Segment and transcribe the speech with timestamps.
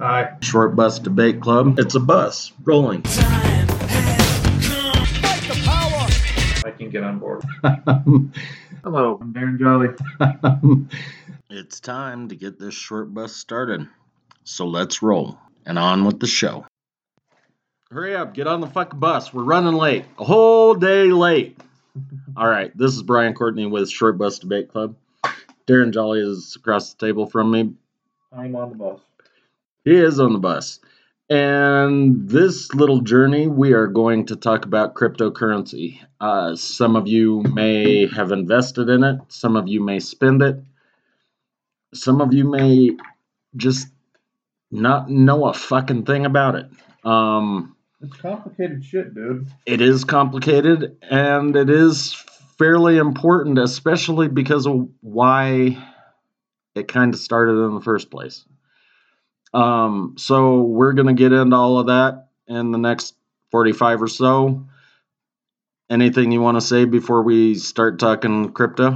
[0.00, 0.36] Aye.
[0.42, 1.78] Short Bus Debate Club.
[1.78, 3.02] It's a bus rolling.
[6.64, 7.42] I can get on board.
[8.84, 9.88] Hello, I'm Darren Jolly.
[11.50, 13.88] it's time to get this short bus started.
[14.44, 16.64] So let's roll and on with the show.
[17.90, 19.34] Hurry up, get on the fucking bus.
[19.34, 20.04] We're running late.
[20.18, 21.58] A whole day late.
[22.36, 24.94] All right, this is Brian Courtney with Short Bus Debate Club.
[25.66, 27.72] Darren Jolly is across the table from me.
[28.32, 29.00] I'm on the bus.
[29.88, 30.80] He is on the bus.
[31.30, 35.98] And this little journey, we are going to talk about cryptocurrency.
[36.20, 40.62] Uh, some of you may have invested in it, some of you may spend it,
[41.94, 42.90] some of you may
[43.56, 43.88] just
[44.70, 46.66] not know a fucking thing about it.
[47.02, 49.46] Um, It's complicated shit, dude.
[49.64, 52.12] it is complicated and it is
[52.58, 55.82] fairly important, especially because of why
[56.74, 58.44] it kind of started in the first place.
[59.54, 63.14] Um, so we're gonna get into all of that in the next
[63.50, 64.66] 45 or so.
[65.90, 68.90] Anything you want to say before we start talking crypto?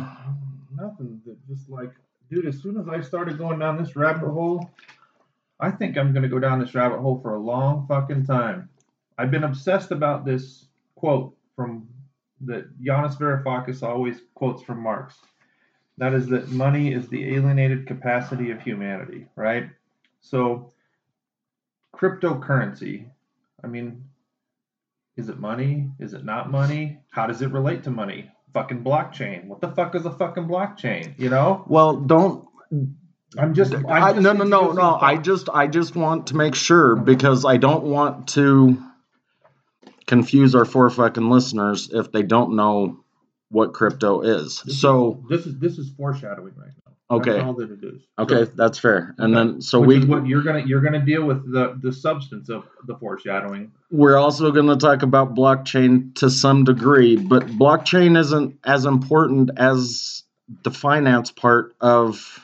[0.76, 1.20] Nothing.
[1.48, 1.92] Just like,
[2.30, 4.70] dude, as soon as I started going down this rabbit hole,
[5.58, 8.68] I think I'm gonna go down this rabbit hole for a long fucking time.
[9.16, 11.88] I've been obsessed about this quote from
[12.44, 15.14] that Yanis Varoufakis always quotes from Marx.
[15.98, 19.68] That is that money is the alienated capacity of humanity, right?
[20.22, 20.72] So,
[21.94, 23.06] cryptocurrency.
[23.62, 24.04] I mean,
[25.16, 25.90] is it money?
[26.00, 27.00] Is it not money?
[27.10, 28.30] How does it relate to money?
[28.54, 29.46] Fucking blockchain.
[29.46, 31.18] What the fuck is a fucking blockchain?
[31.18, 31.64] You know?
[31.66, 32.46] Well, don't.
[33.38, 33.74] I'm just.
[33.74, 34.98] I'm I, just no, no, no, no.
[35.00, 38.82] I just, I just want to make sure because I don't want to
[40.06, 43.04] confuse our four fucking listeners if they don't know
[43.50, 44.62] what crypto is.
[44.62, 46.81] This is- So, this is this is foreshadowing right now.
[47.12, 48.02] Okay, That's all that it is.
[48.18, 49.14] okay, that's fair.
[49.18, 49.50] And Okay.
[49.52, 52.64] then, so Which we what you're gonna you're gonna deal with the the substance of
[52.86, 53.70] the foreshadowing.
[53.90, 59.50] we're also going to talk about blockchain to some degree, but blockchain isn't as important
[59.56, 60.24] as
[60.64, 62.40] the finance part of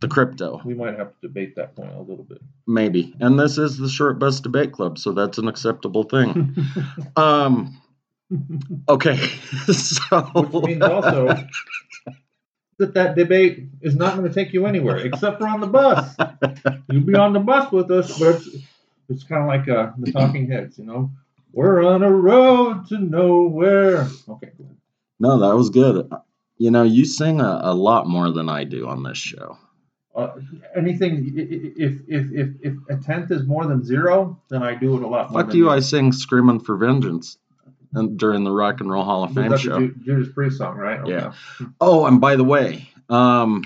[0.00, 0.60] the crypto.
[0.64, 2.42] We might have to debate that point a little bit.
[2.66, 3.14] Maybe.
[3.20, 6.54] And this is the short bus debate club, so that's an acceptable thing.
[7.16, 7.80] Um
[8.88, 9.16] okay.
[9.72, 11.34] so Which means also
[12.78, 16.14] that that debate is not going to take you anywhere except for on the bus.
[16.90, 18.48] You'll be on the bus with us, but it's,
[19.08, 21.10] it's kind of like uh, the Talking Heads, you know.
[21.52, 24.08] We're on a road to nowhere.
[24.28, 24.50] Okay.
[25.18, 26.10] No, that was good.
[26.58, 29.56] You know, you sing a, a lot more than I do on this show.
[30.14, 30.32] Uh,
[30.74, 35.02] anything if if if if a tenth is more than zero, then I do it
[35.02, 35.42] a lot more.
[35.42, 37.36] Fuck you, I sing Screaming for Vengeance
[38.16, 39.78] during the Rock and Roll Hall of Fame show.
[39.78, 41.00] Ju- Judas Priest song, right?
[41.00, 41.10] Okay.
[41.10, 41.32] Yeah.
[41.80, 43.64] Oh, and by the way, um,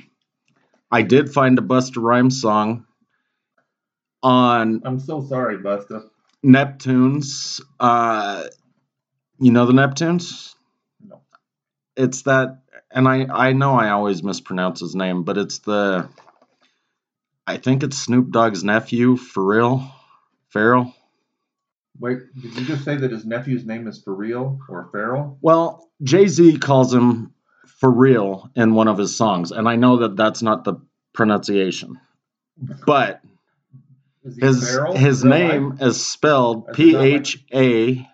[0.91, 2.87] I did find a Buster Rhymes song
[4.23, 6.05] on I'm so sorry, Busta.
[6.45, 7.61] Neptunes.
[7.79, 8.45] Uh,
[9.39, 10.55] you know the Neptunes?
[11.07, 11.23] No.
[11.97, 16.09] It's that, and I I know I always mispronounce his name, but it's the.
[17.47, 19.91] I think it's Snoop Dogg's nephew, for real,
[20.51, 20.95] Farrell.
[22.01, 25.39] Wait, did you just say that his nephew's name is for real or Farrell?
[25.43, 27.35] Well, Jay Z calls him
[27.79, 30.75] for real in one of his songs, and I know that that's not the
[31.13, 32.01] pronunciation,
[32.87, 33.21] but
[34.39, 34.97] his Farrell?
[34.97, 35.83] his name life?
[35.83, 38.09] is spelled P H A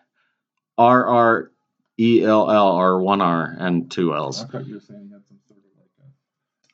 [0.79, 1.51] R R
[1.99, 4.43] E L L or one R and two L's.
[4.43, 6.11] I thought you were saying had some sort of like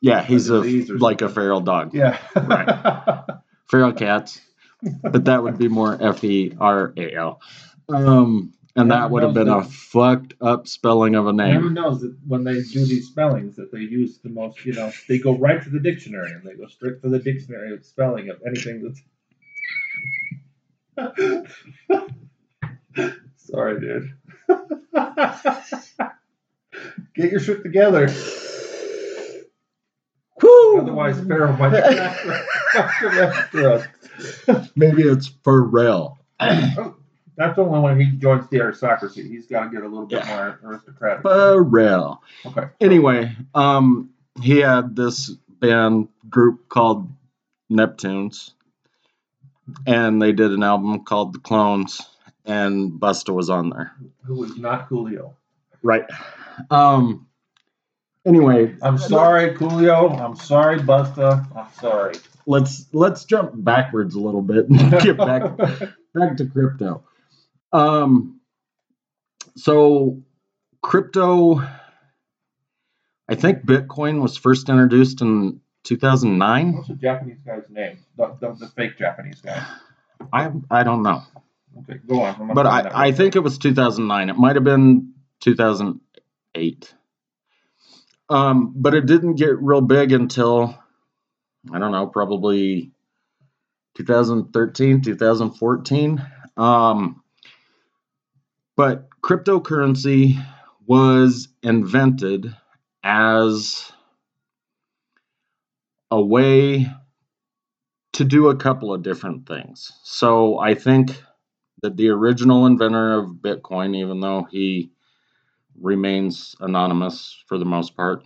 [0.01, 0.61] Yeah, he's a
[0.97, 1.35] like a something.
[1.35, 3.23] feral dog, Yeah, right.
[3.69, 4.39] feral cats,
[5.01, 7.41] but that would be more F E R A L.
[7.89, 11.73] Um, and that would have been a fucked up spelling of a Everyone name.
[11.73, 15.19] knows that when they do these spellings, that they use the most, you know, they
[15.19, 18.41] go right to the dictionary and they go straight for the dictionary of spelling of
[18.45, 19.01] anything that's.
[23.35, 24.13] Sorry, dude.
[27.15, 28.07] Get your shit together.
[30.73, 30.81] Whew.
[30.81, 33.87] Otherwise, Pharaoh might come after, after us.
[34.75, 36.17] Maybe it's Pharrell.
[37.35, 39.27] That's only when he joins the aristocracy.
[39.27, 40.35] He's got to get a little bit Yeah.
[40.61, 41.23] more aristocratic.
[41.23, 42.19] Pharrell.
[42.45, 42.67] Okay.
[42.79, 44.09] Anyway, um,
[44.41, 47.09] he had this band group called
[47.71, 48.51] Neptunes,
[49.87, 52.01] and they did an album called The Clones,
[52.45, 53.93] and Busta was on there.
[54.25, 55.33] Who was not Coolio?
[55.81, 56.05] Right.
[56.69, 57.27] Um.
[58.25, 60.17] Anyway, I'm sorry, Coolio.
[60.19, 61.45] I'm sorry, Busta.
[61.55, 62.15] I'm sorry.
[62.45, 65.57] let's let's jump backwards a little bit and get back
[66.13, 67.03] back to crypto.
[67.71, 68.39] Um.
[69.55, 70.23] So,
[70.81, 71.61] crypto.
[73.29, 76.73] I think Bitcoin was first introduced in 2009.
[76.73, 77.99] What's the Japanese guy's name?
[78.17, 79.65] The, the, the fake Japanese guy.
[80.31, 81.23] I I don't know,
[81.79, 82.53] Okay, go on.
[82.53, 84.29] But I I think it was 2009.
[84.29, 86.93] It might have been 2008.
[88.29, 90.77] Um, but it didn't get real big until
[91.71, 92.91] I don't know, probably
[93.95, 96.25] 2013, 2014.
[96.57, 97.23] Um,
[98.75, 100.43] but cryptocurrency
[100.85, 102.53] was invented
[103.03, 103.91] as
[106.11, 106.87] a way
[108.13, 109.91] to do a couple of different things.
[110.03, 111.11] So I think
[111.81, 114.91] that the original inventor of Bitcoin, even though he
[115.79, 118.23] remains anonymous for the most part,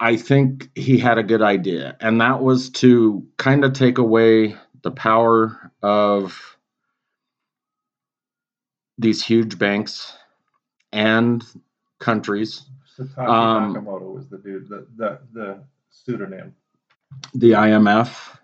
[0.00, 4.56] I think he had a good idea, and that was to kind of take away
[4.82, 6.56] the power of
[8.98, 10.12] these huge banks
[10.92, 11.44] and
[12.00, 12.62] countries,
[12.98, 16.54] Satoshi Um, Nakamoto was the dude, the the, the pseudonym.
[17.34, 18.36] the IMF,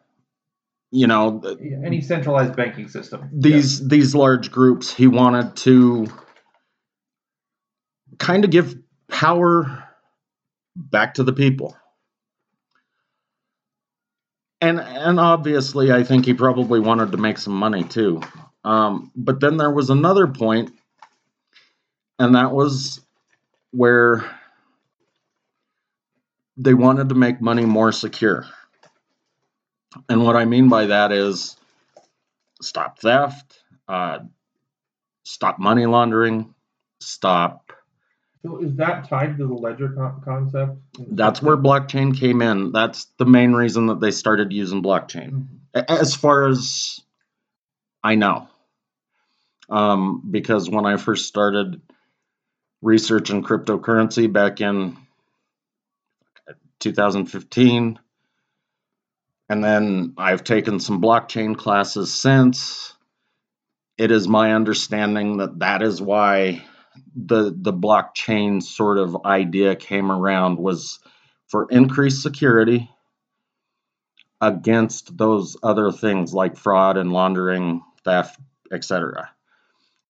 [0.91, 3.29] you know, the- Any centralized banking system.
[3.33, 6.07] these these large groups he wanted to
[8.21, 8.77] kind of give
[9.09, 9.89] power
[10.77, 11.77] back to the people
[14.61, 18.23] and and obviously i think he probably wanted to make some money too
[18.63, 20.71] um, but then there was another point
[22.21, 23.01] and that was
[23.73, 24.25] where
[26.59, 28.47] they wanted to make money more secure
[30.09, 31.57] and what i mean by that is
[32.63, 34.21] stop theft, uh,
[35.25, 36.55] stop money laundering,
[37.01, 37.70] stop.
[38.43, 39.89] So is that tied to the ledger
[40.25, 40.79] concept?
[40.99, 42.73] That's where blockchain came in.
[42.73, 47.01] That's the main reason that they started using blockchain, A- as far as
[48.03, 48.49] I know.
[49.69, 51.81] Um, because when I first started
[52.83, 54.97] researching cryptocurrency back in
[56.81, 57.99] 2015,
[59.51, 62.95] and then I've taken some blockchain classes since.
[63.99, 66.63] It is my understanding that that is why
[67.17, 71.01] the the blockchain sort of idea came around was
[71.49, 72.91] for increased security
[74.41, 78.41] against those other things like fraud and laundering, theft,
[78.73, 79.31] etc.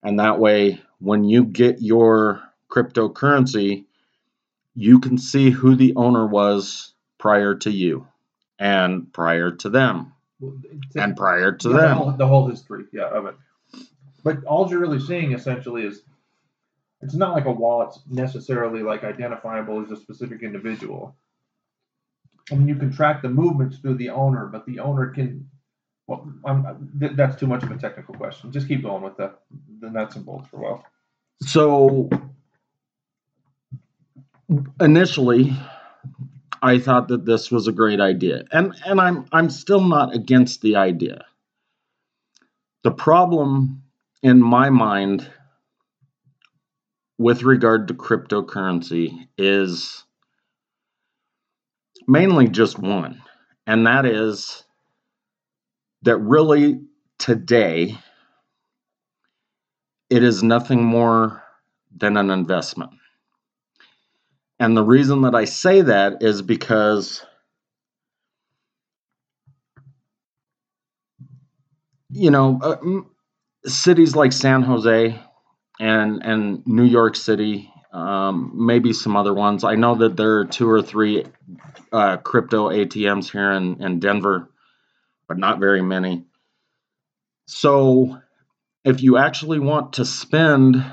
[0.02, 3.86] And that way when you get your cryptocurrency,
[4.74, 8.06] you can see who the owner was prior to you
[8.58, 10.12] and prior to them
[10.96, 11.96] and prior to Yeah, the them.
[11.96, 13.34] whole, the whole history, yeah, of it.
[14.24, 16.02] But all you're really seeing essentially is
[17.02, 21.16] it's not like a wallet's necessarily like identifiable as a specific individual.
[22.50, 25.48] I mean, you can track the movements through the owner, but the owner can.
[26.06, 26.28] Well,
[26.98, 28.50] th- that's too much of a technical question.
[28.50, 29.32] Just keep going with the
[29.80, 30.84] the nuts and bolts for a while.
[31.42, 32.10] So
[34.80, 35.56] initially
[36.62, 38.44] I thought that this was a great idea.
[38.52, 41.24] And and I'm I'm still not against the idea.
[42.82, 43.82] The problem
[44.22, 45.30] in my mind
[47.20, 50.04] with regard to cryptocurrency is
[52.08, 53.20] mainly just one.
[53.66, 54.64] And that is
[56.00, 56.80] that really
[57.18, 57.98] today
[60.08, 61.42] it is nothing more
[61.94, 62.92] than an investment.
[64.58, 67.22] And the reason that I say that is because
[72.08, 75.22] you know, uh, cities like San Jose
[75.80, 79.64] and and New York City, um, maybe some other ones.
[79.64, 81.24] I know that there are two or three
[81.90, 84.48] uh, crypto ATMs here in, in Denver,
[85.26, 86.26] but not very many.
[87.46, 88.20] So,
[88.84, 90.84] if you actually want to spend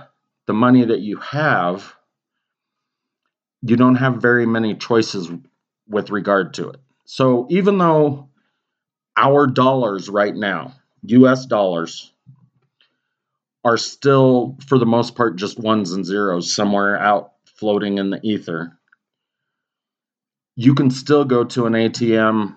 [0.48, 1.94] the money that you have,
[3.62, 5.30] you don't have very many choices
[5.88, 6.78] with regard to it.
[7.06, 8.30] So, even though
[9.18, 12.14] our dollars right now, US dollars,
[13.64, 18.20] are still, for the most part, just ones and zeros somewhere out floating in the
[18.24, 18.78] ether,
[20.56, 22.56] you can still go to an ATM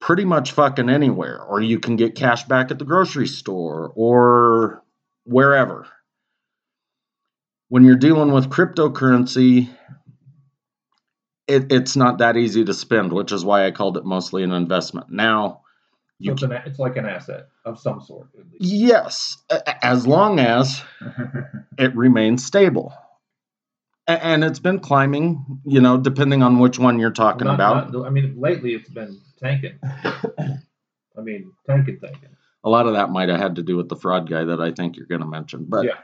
[0.00, 4.82] pretty much fucking anywhere, or you can get cash back at the grocery store or
[5.24, 5.86] wherever.
[7.68, 9.68] When you're dealing with cryptocurrency,
[11.46, 14.52] it, it's not that easy to spend, which is why I called it mostly an
[14.52, 15.10] investment.
[15.10, 15.62] Now,
[16.20, 18.28] So it's, an, it's like an asset of some sort.
[18.58, 19.38] Yes,
[19.82, 20.82] as long as
[21.78, 22.92] it remains stable.
[24.08, 27.92] And it's been climbing, you know, depending on which one you're talking Not- about.
[27.92, 29.78] not- I mean, lately it's been tanking.
[29.82, 32.30] I mean, tanking, tanking.
[32.64, 34.72] A lot of that might have had to do with the fraud guy that I
[34.72, 35.66] think you're going to mention.
[35.68, 35.98] But yeah,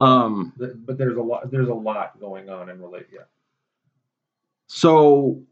[0.00, 1.50] um, but there's a lot.
[1.50, 3.06] There's a lot going on in relate.
[3.12, 3.22] Yeah.
[4.68, 5.42] so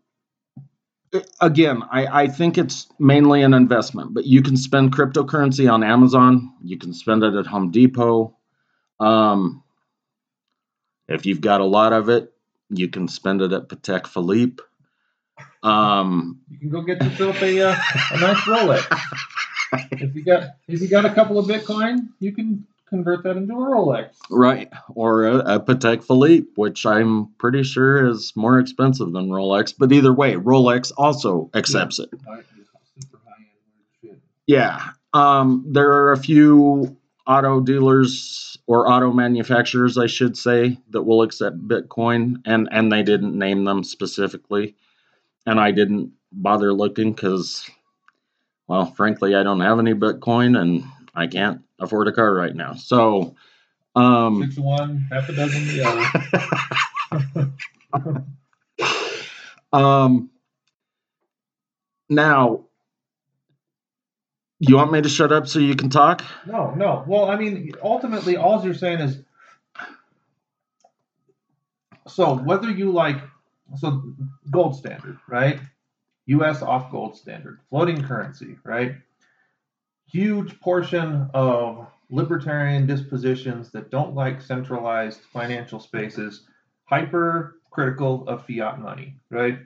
[1.41, 6.55] again, I, I think it's mainly an investment, but you can spend cryptocurrency on Amazon.
[6.63, 8.37] You can spend it at Home Depot.
[9.01, 9.63] Um,
[11.09, 12.33] if you've got a lot of it,
[12.71, 14.63] you can spend it at Patek Philippe.
[15.63, 17.77] Um, You can go get yourself a uh,
[18.13, 18.87] a nice Rolex.
[19.93, 23.55] if you got if you got a couple of Bitcoin, you can convert that into
[23.55, 24.11] a Rolex.
[24.31, 29.75] right, or a, a Patek Philippe, which I'm pretty sure is more expensive than Rolex.
[29.77, 32.11] But either way, Rolex also accepts it.
[32.11, 33.47] Super high end
[34.03, 34.21] shit.
[34.47, 34.91] Yeah.
[35.15, 41.23] Um, there are a few auto dealers or auto manufacturers, I should say, that will
[41.23, 44.77] accept Bitcoin, and and they didn't name them specifically,
[45.47, 47.69] and I didn't bother looking because,
[48.67, 50.85] well, frankly, I don't have any Bitcoin, and
[51.19, 52.75] I can't afford a car right now.
[52.75, 53.35] So,
[53.95, 55.83] um, Six of one, half a dozen the
[57.33, 57.53] other.
[59.73, 60.31] um,
[62.09, 62.65] now,
[64.61, 66.25] you want me to shut up so you can talk?
[66.47, 67.05] No, no.
[67.07, 69.23] Well, I mean, ultimately, all you're saying is
[72.07, 73.19] so whether you like
[73.77, 74.15] so
[74.51, 75.61] gold standard, right?
[76.27, 76.63] U.S.
[76.63, 78.97] off gold standard, floating currency, right?
[80.11, 86.47] Huge portion of libertarian dispositions that don't like centralized financial spaces,
[86.85, 89.59] hyper critical of fiat money, right?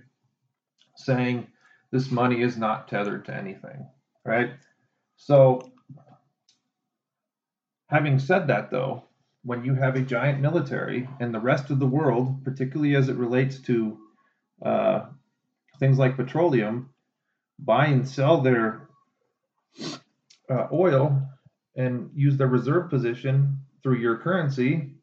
[0.96, 1.46] Saying
[1.92, 3.87] this money is not tethered to anything,
[4.25, 4.50] right?
[5.16, 5.72] So,
[7.88, 9.04] having said that, though,
[9.44, 13.16] when you have a giant military and the rest of the world, particularly as it
[13.16, 13.99] relates to
[14.64, 15.06] uh,
[15.78, 16.90] things like petroleum,
[17.58, 18.88] buy and sell their
[20.52, 21.21] uh, oil
[21.76, 24.94] and use their reserve position through your currency,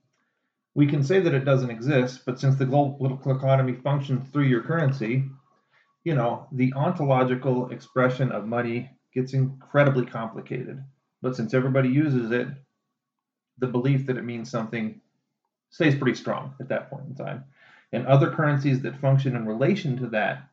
[0.76, 2.22] we can say that it doesn't exist.
[2.26, 5.26] But since the global economy functions through your currency,
[6.04, 10.84] you know, the ontological expression of money gets incredibly complicated.
[11.22, 12.48] But since everybody uses it,
[13.58, 15.02] the belief that it means something
[15.72, 17.44] stays pretty strong at that point in time.
[17.92, 20.48] And other currencies that function in relation to that,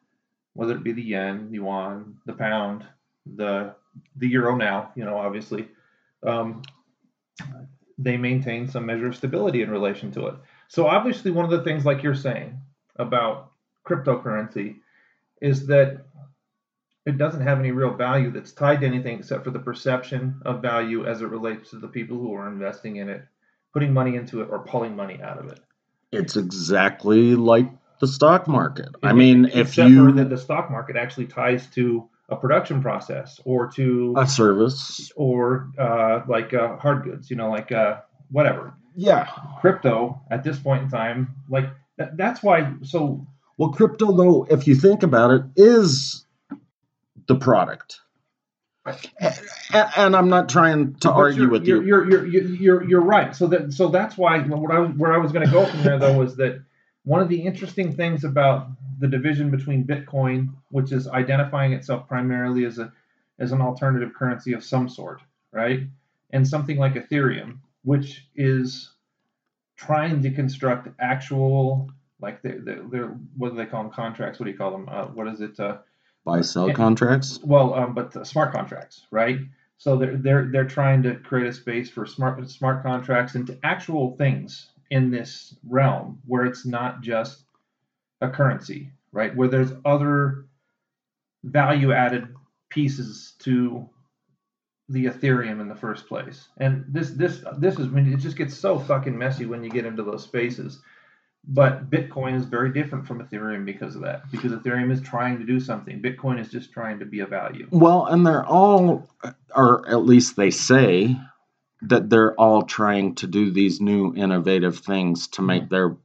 [0.54, 2.84] whether it be the yen, the yuan, the pound,
[3.36, 3.74] the
[4.16, 5.68] the euro now, you know, obviously,
[6.24, 6.62] um,
[7.98, 10.34] they maintain some measure of stability in relation to it.
[10.68, 12.60] So obviously, one of the things, like you're saying
[12.96, 13.52] about
[13.86, 14.76] cryptocurrency,
[15.40, 16.06] is that
[17.06, 20.60] it doesn't have any real value that's tied to anything except for the perception of
[20.60, 23.22] value as it relates to the people who are investing in it,
[23.72, 25.60] putting money into it, or pulling money out of it.
[26.10, 28.88] It's exactly like the stock market.
[29.02, 33.68] I mean, if you that the stock market actually ties to a production process or
[33.72, 37.98] to a service, or uh, like uh, hard goods, you know, like uh,
[38.30, 38.74] whatever.
[38.96, 39.28] yeah.
[39.60, 41.66] Crypto at this point in time, like
[41.98, 42.72] that, that's why.
[42.82, 43.26] So
[43.58, 46.24] Well, crypto, though, if you think about it, is
[47.26, 48.00] the product.
[49.18, 51.88] And, and I'm not trying to But argue you're, with you're, you.
[51.88, 53.34] You're, you're, you're, you're, you're right.
[53.34, 55.98] So that so that's why what I where I was going to go from there
[55.98, 56.62] though was that
[57.06, 62.64] one of the interesting things about the division between Bitcoin, which is identifying itself primarily
[62.66, 62.92] as a
[63.38, 65.22] as an alternative currency of some sort,
[65.52, 65.80] right,
[66.30, 68.90] and something like Ethereum, which is
[69.76, 72.60] trying to construct actual like they're,
[72.90, 74.40] they're, what do they call them contracts?
[74.40, 74.88] What do you call them?
[74.90, 75.60] Uh, what is it?
[75.60, 75.78] Uh,
[76.24, 77.38] Buy sell contracts.
[77.44, 79.38] well, um, but smart contracts, right?
[79.78, 84.16] So they're they're they're trying to create a space for smart smart contracts into actual
[84.16, 87.44] things in this realm where it's not just
[88.20, 89.34] a currency, right?
[89.34, 90.46] Where there's other
[91.44, 92.34] value added
[92.70, 93.88] pieces to
[94.88, 96.48] the Ethereum in the first place.
[96.58, 99.86] And this this this is when it just gets so fucking messy when you get
[99.86, 100.80] into those spaces.
[101.48, 104.28] But Bitcoin is very different from Ethereum because of that.
[104.32, 106.02] Because Ethereum is trying to do something.
[106.02, 107.68] Bitcoin is just trying to be a value.
[107.70, 109.08] Well, and they're all,
[109.54, 111.16] or at least they say,
[111.82, 115.96] that they're all trying to do these new innovative things to make their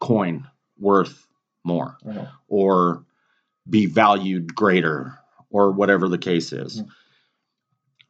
[0.00, 0.46] coin
[0.78, 1.26] worth
[1.64, 2.26] more Uh-huh.
[2.48, 3.04] or
[3.68, 5.18] be valued greater
[5.50, 6.82] or whatever the case is.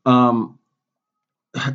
[0.05, 0.59] Um,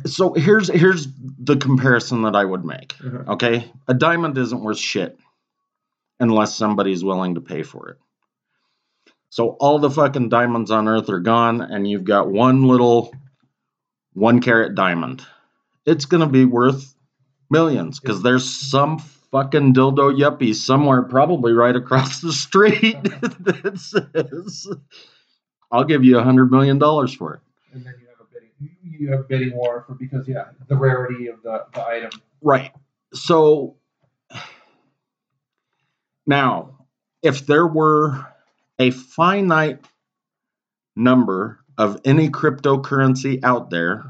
[0.06, 2.94] so here's here's the comparison that I would make.
[2.98, 3.26] Mhm.
[3.28, 5.18] Okay, a diamond isn't worth shit
[6.20, 7.98] unless somebody's willing to pay for it.
[9.28, 13.12] So all the fucking diamonds on earth are gone, and you've got one little
[14.14, 15.22] one carat diamond.
[15.86, 16.94] It's gonna be worth
[17.50, 18.98] millions because there's some
[19.30, 24.68] fucking dildo yuppie somewhere, probably right across the street, that says,
[25.70, 27.40] "I'll give you a hundred million dollars for it."
[27.72, 28.50] And then you have a bidding
[28.82, 32.10] you have a bidding war for because yeah, the rarity of the, the item.
[32.40, 32.72] Right.
[33.14, 33.76] So
[36.26, 36.86] now,
[37.22, 38.26] if there were
[38.78, 39.84] a finite
[40.94, 44.04] number of any cryptocurrency out there,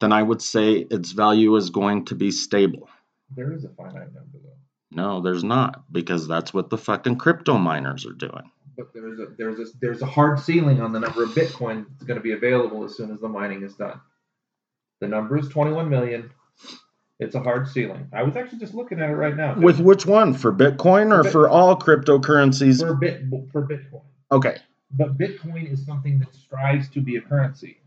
[0.00, 2.88] then I would say its value is going to be stable.
[3.34, 4.50] There is a finite number though.
[4.90, 8.50] No, there's not, because that's what the fucking crypto miners are doing.
[8.76, 12.04] But there's a there's a there's a hard ceiling on the number of Bitcoin that's
[12.04, 14.00] going to be available as soon as the mining is done.
[15.00, 16.30] The number is 21 million.
[17.18, 18.08] It's a hard ceiling.
[18.12, 19.58] I was actually just looking at it right now.
[19.58, 20.34] With which one?
[20.34, 22.80] For Bitcoin or Bit- for all cryptocurrencies?
[22.80, 24.02] for bit for Bitcoin.
[24.30, 24.56] Okay.
[24.94, 27.78] But Bitcoin is something that strives to be a currency.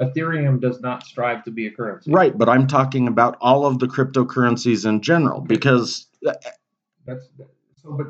[0.00, 2.10] Ethereum does not strive to be a currency.
[2.10, 6.06] Right, but I'm talking about all of the cryptocurrencies in general because
[7.04, 7.28] That's
[7.82, 7.92] so.
[7.92, 8.06] But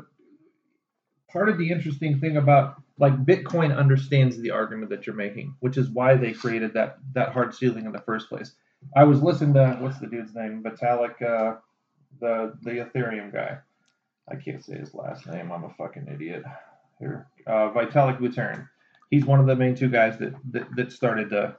[1.29, 5.77] part of the interesting thing about like Bitcoin understands the argument that you're making, which
[5.77, 8.53] is why they created that that hard ceiling in the first place.
[8.95, 11.57] I was listening to what's the dude's name, Vitalik, uh,
[12.19, 13.57] the the Ethereum guy.
[14.29, 15.51] I can't say his last name.
[15.51, 16.43] I'm a fucking idiot.
[16.99, 18.67] Here, uh, Vitalik Buterin.
[19.09, 21.55] He's one of the main two guys that that, that started the.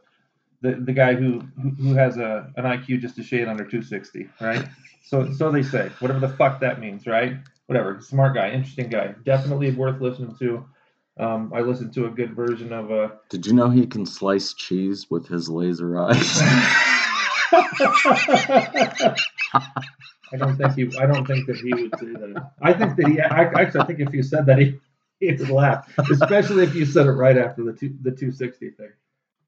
[0.61, 1.39] The, the guy who,
[1.81, 4.67] who has a an IQ just a shade under 260, right?
[5.05, 7.37] So so they say, whatever the fuck that means, right?
[7.67, 8.01] Whatever.
[8.01, 10.67] Smart guy, interesting guy, definitely worth listening to.
[11.17, 14.53] Um, I listened to a good version of uh did you know he can slice
[14.53, 16.41] cheese with his laser eyes?
[20.33, 20.99] I don't think he.
[20.99, 22.51] I don't think that he would say that.
[22.61, 23.21] I think that he.
[23.21, 24.79] I, actually, I think if you said that, he,
[25.41, 28.91] would laugh, especially if you said it right after the two, the 260 thing.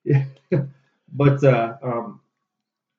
[0.04, 0.24] Yeah.
[1.12, 2.20] But uh, um,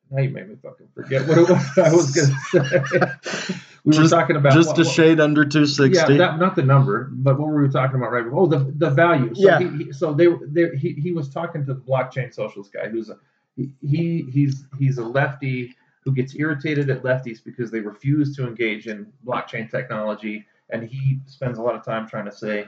[0.10, 3.56] now you made me fucking forget what it was I was gonna say.
[3.86, 5.96] We were talking about Just what- a what- shade under 260.
[6.14, 8.42] Yeah, that, not the number, but what were we talking about right before?
[8.42, 9.34] Oh, the the value.
[9.34, 9.60] So Yeah.
[9.60, 13.10] He, he, so they they, he he was talking to the blockchain socialist guy who's
[13.10, 13.18] a
[13.56, 15.74] he he's he's a lefty
[16.04, 21.20] who gets irritated at lefties because they refuse to engage in blockchain technology, and he
[21.26, 22.66] spends a lot of time trying to say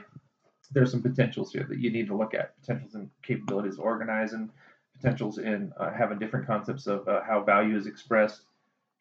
[0.72, 4.50] there's some potentials here that you need to look at potentials and capabilities organizing
[4.96, 8.42] potentials in uh, having different concepts of uh, how value is expressed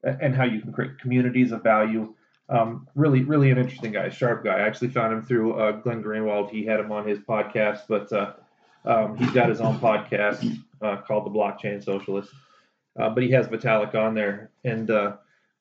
[0.03, 2.13] and how you can create communities of value
[2.49, 4.55] um, really, really an interesting guy, sharp guy.
[4.55, 6.49] I actually found him through uh, Glenn Greenwald.
[6.49, 8.33] He had him on his podcast, but uh,
[8.85, 12.31] um, he's got his own podcast uh, called The Blockchain Socialist.
[12.99, 14.91] Uh, but he has Vitalik on there, and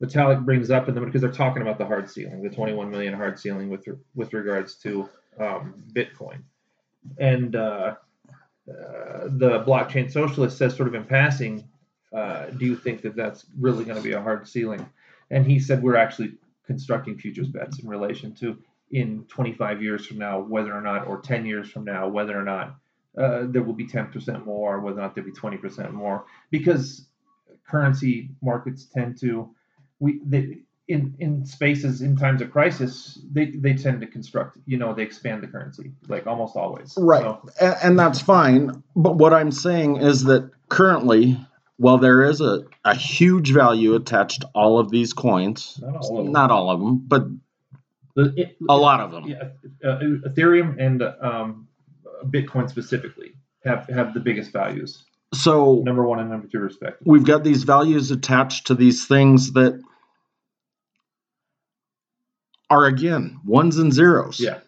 [0.02, 3.38] Vitalik brings up in because they're talking about the hard ceiling, the 21 million hard
[3.38, 6.42] ceiling with with regards to um, Bitcoin,
[7.18, 7.94] and uh,
[8.68, 11.68] uh, the blockchain socialist says, sort of in passing,
[12.12, 14.86] uh, do you think that that's really going to be a hard ceiling?
[15.30, 16.34] And he said, we're actually
[16.66, 18.56] constructing futures bets in relation to
[18.92, 22.42] in 25 years from now, whether or not, or 10 years from now, whether or
[22.42, 22.76] not
[23.18, 27.06] uh, there will be 10% more, whether or not there'll be 20% more, because
[27.66, 29.50] currency markets tend to,
[30.02, 34.76] we they, in in spaces in times of crisis, they they tend to construct, you
[34.76, 36.92] know, they expand the currency like almost always.
[36.98, 37.22] Right.
[37.22, 38.82] So, and, and that's fine.
[38.96, 41.38] But what I'm saying is that currently,
[41.76, 46.18] while there is a, a huge value attached to all of these coins, not all
[46.18, 46.32] of them.
[46.32, 47.22] not all of them, but
[48.16, 49.24] The- it- a lot of them.
[49.26, 51.68] yeah, uh, Ethereum and um,
[52.26, 53.30] Bitcoin specifically
[53.64, 55.04] have have the biggest values.
[55.34, 57.10] So Number one and number two, respectively.
[57.10, 59.80] we've got these values attached to these things that
[62.72, 64.40] are again ones and zeros.
[64.40, 64.60] Yeah.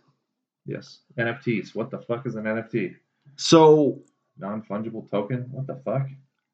[0.66, 0.98] Yes.
[1.18, 1.74] NFTs.
[1.74, 2.96] What the fuck is an NFT?
[3.36, 4.02] So
[4.38, 5.48] Non fungible token.
[5.50, 6.06] What the fuck?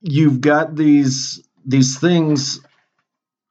[0.02, 2.60] you've got these these things.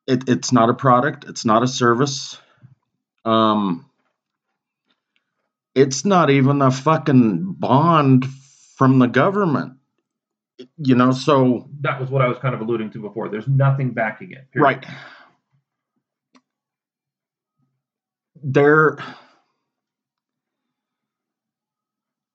[0.08, 1.26] It, it's not a product.
[1.28, 2.38] It's not a service.
[3.26, 3.86] Um,
[5.76, 8.26] it's not even a fucking bond
[8.76, 9.74] from the government.
[10.78, 13.30] You know, so That was what I was kind of alluding to before.
[13.30, 14.52] There's nothing backing it.
[14.52, 14.64] period.
[14.64, 14.86] right
[18.44, 18.98] there.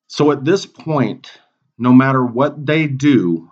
[0.07, 1.31] So at this point,
[1.79, 3.51] no matter what they do,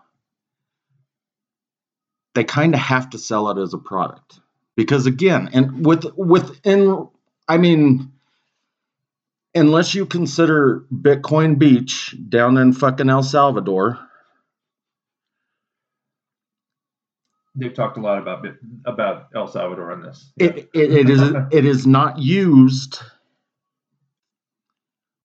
[2.35, 4.41] they kind of have to sell it as a product
[4.77, 7.09] because again, and with within,
[7.49, 8.13] I mean,
[9.55, 13.99] unless you consider Bitcoin Beach down in fucking El Salvador,
[17.55, 18.47] They've talked a lot about
[18.87, 20.33] about El Salvador on this.
[20.39, 22.99] it, it, it is it is not used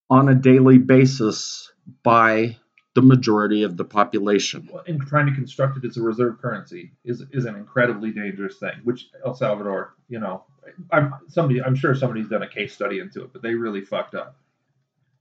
[0.09, 1.71] on a daily basis
[2.03, 2.57] by
[2.95, 4.67] the majority of the population.
[4.71, 8.57] Well, and trying to construct it as a reserve currency is is an incredibly dangerous
[8.57, 8.73] thing.
[8.83, 10.45] Which El Salvador, you know,
[10.91, 14.15] I'm somebody, I'm sure somebody's done a case study into it, but they really fucked
[14.15, 14.37] up.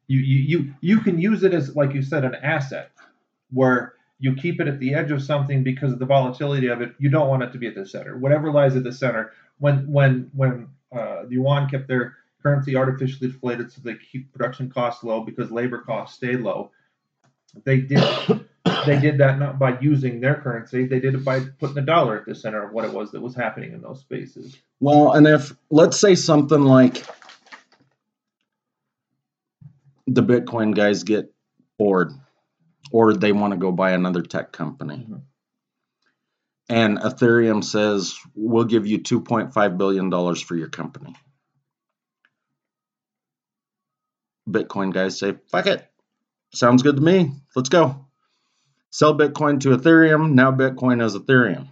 [0.07, 2.93] You you you you can use it as like you said an asset,
[3.51, 6.95] where you keep it at the edge of something because of the volatility of it.
[6.99, 8.17] You don't want it to be at the center.
[8.17, 9.33] Whatever lies at the center.
[9.59, 14.71] When when when uh, the yuan kept their currency artificially deflated so they keep production
[14.71, 16.71] costs low because labor costs stay low.
[17.65, 17.99] They did
[18.87, 22.19] they did that not by using their currency, they did it by putting the dollar
[22.19, 24.57] at the center of what it was that was happening in those spaces.
[24.81, 27.05] Well, and if let's say something like
[30.07, 31.33] the Bitcoin guys get
[31.79, 32.13] bored
[32.97, 35.07] or they want to go buy another tech company.
[35.07, 35.21] Mhm.
[36.71, 41.15] And Ethereum says, we'll give you $2.5 billion for your company.
[44.49, 45.87] Bitcoin guys say, fuck it.
[46.55, 47.33] Sounds good to me.
[47.55, 48.07] Let's go.
[48.91, 50.33] Sell Bitcoin to Ethereum.
[50.33, 51.69] Now Bitcoin is Ethereum.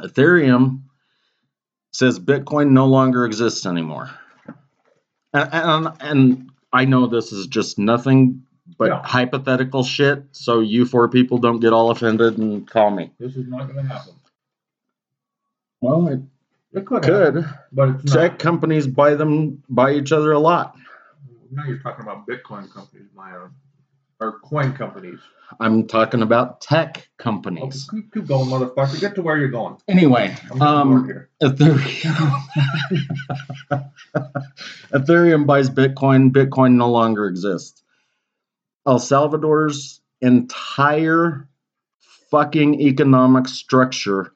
[0.00, 0.82] Ethereum
[1.92, 4.08] says Bitcoin no longer exists anymore.
[5.32, 8.44] And, and, and I know this is just nothing
[8.76, 10.24] but hypothetical shit.
[10.32, 13.12] So you four people don't get all offended and call me.
[13.18, 14.14] This is not going to happen.
[15.80, 16.20] Well, it
[16.72, 18.38] It could, happen, but it's Tech not.
[18.38, 20.76] companies buy them buy each other a lot.
[21.50, 23.48] Now you're talking about Bitcoin companies, Maya,
[24.20, 25.18] or coin companies.
[25.60, 27.88] I'm talking about tech companies.
[27.90, 29.00] keep, keep going, motherfucker.
[29.00, 29.78] Get to where you're going.
[29.88, 31.30] Anyway, I'm getting bored um, here.
[31.42, 32.42] Ethereum.
[34.92, 36.30] Ethereum buys Bitcoin.
[36.30, 37.82] Bitcoin no longer exists.
[38.88, 41.46] El Salvador's entire
[42.30, 44.32] fucking economic structure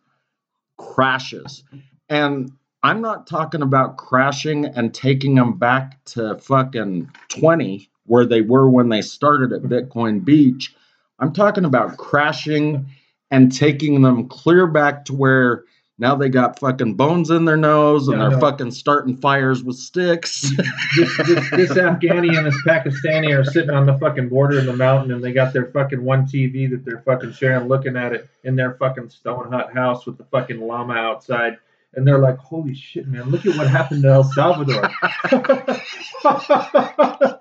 [0.76, 1.64] crashes.
[2.10, 8.42] And I'm not talking about crashing and taking them back to fucking 20 where they
[8.42, 10.74] were when they started at Bitcoin Beach.
[11.18, 12.86] I'm talking about crashing
[13.30, 15.64] and taking them clear back to where
[16.02, 19.76] now they got fucking bones in their nose and Yeah, they're fucking starting fires with
[19.76, 20.40] sticks.
[20.96, 24.76] this, this, this Afghani and this Pakistani are sitting on the fucking border in the
[24.76, 28.28] mountain, and they got their fucking one TV that they're fucking sharing, looking at it
[28.42, 31.56] in their fucking stone hut house with the fucking llama outside,
[31.94, 33.30] and they're like, "Holy shit, man!
[33.30, 34.90] Look at what happened to El Salvador."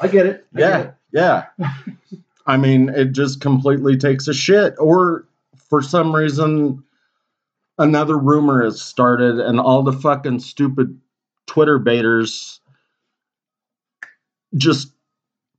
[0.00, 0.32] I get it.
[0.54, 0.94] I get Yeah, it.
[1.12, 1.44] yeah.
[2.46, 4.74] I mean, it just completely takes a shit.
[4.78, 5.26] Or
[5.72, 6.84] for some reason,
[7.78, 11.00] another rumor has started, and all the fucking stupid
[11.46, 12.60] Twitter baiters
[14.54, 14.92] just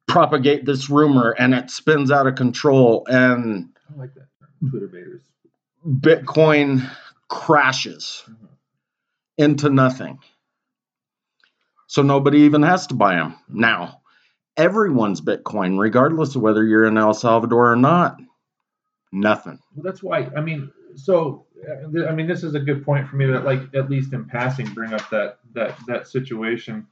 [0.07, 4.87] propagate this rumor, and it spins out of control, and I like that term, Twitter
[4.87, 5.21] baiters.
[5.83, 6.87] Bitcoin
[7.29, 8.49] crashes Mhm.
[9.39, 10.19] into nothing.
[11.87, 14.01] So nobody even has to buy them now.
[14.57, 18.19] Everyone's Bitcoin, regardless of whether you're in El Salvador or not.
[19.13, 19.59] Nothing.
[19.75, 20.27] Well, that's why.
[20.35, 23.61] I mean, so uh, I mean, this is a good point for me to like
[23.75, 26.87] at least in passing bring up that that that situation.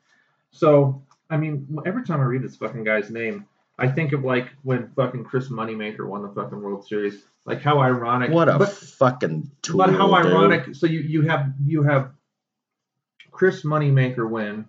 [0.51, 3.47] So I mean, every time I read this fucking guy's name,
[3.79, 7.23] I think of like when fucking Chris Moneymaker won the fucking World Series.
[7.45, 8.29] Like how ironic.
[8.29, 9.77] What a but, fucking tool.
[9.77, 10.31] but how dude.
[10.31, 10.75] ironic.
[10.75, 12.11] So you you have you have
[13.31, 14.65] Chris Moneymaker win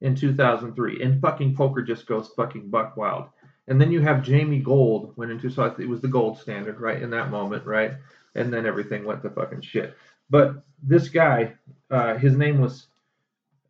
[0.00, 3.26] in 2003, and fucking poker just goes fucking buck wild.
[3.68, 5.82] And then you have Jamie Gold went into 2000.
[5.82, 7.92] It was the gold standard, right, in that moment, right?
[8.34, 9.96] And then everything went to fucking shit.
[10.30, 11.54] But this guy,
[11.90, 12.86] uh, his name was,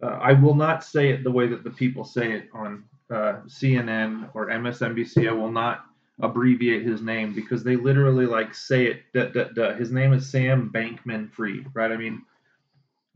[0.03, 3.41] uh, I will not say it the way that the people say it on uh,
[3.47, 5.29] CNN or MSNBC.
[5.29, 5.85] I will not
[6.21, 9.03] abbreviate his name because they literally like say it.
[9.13, 9.75] Duh, duh, duh.
[9.75, 11.91] His name is Sam Bankman Fried, right?
[11.91, 12.23] I mean,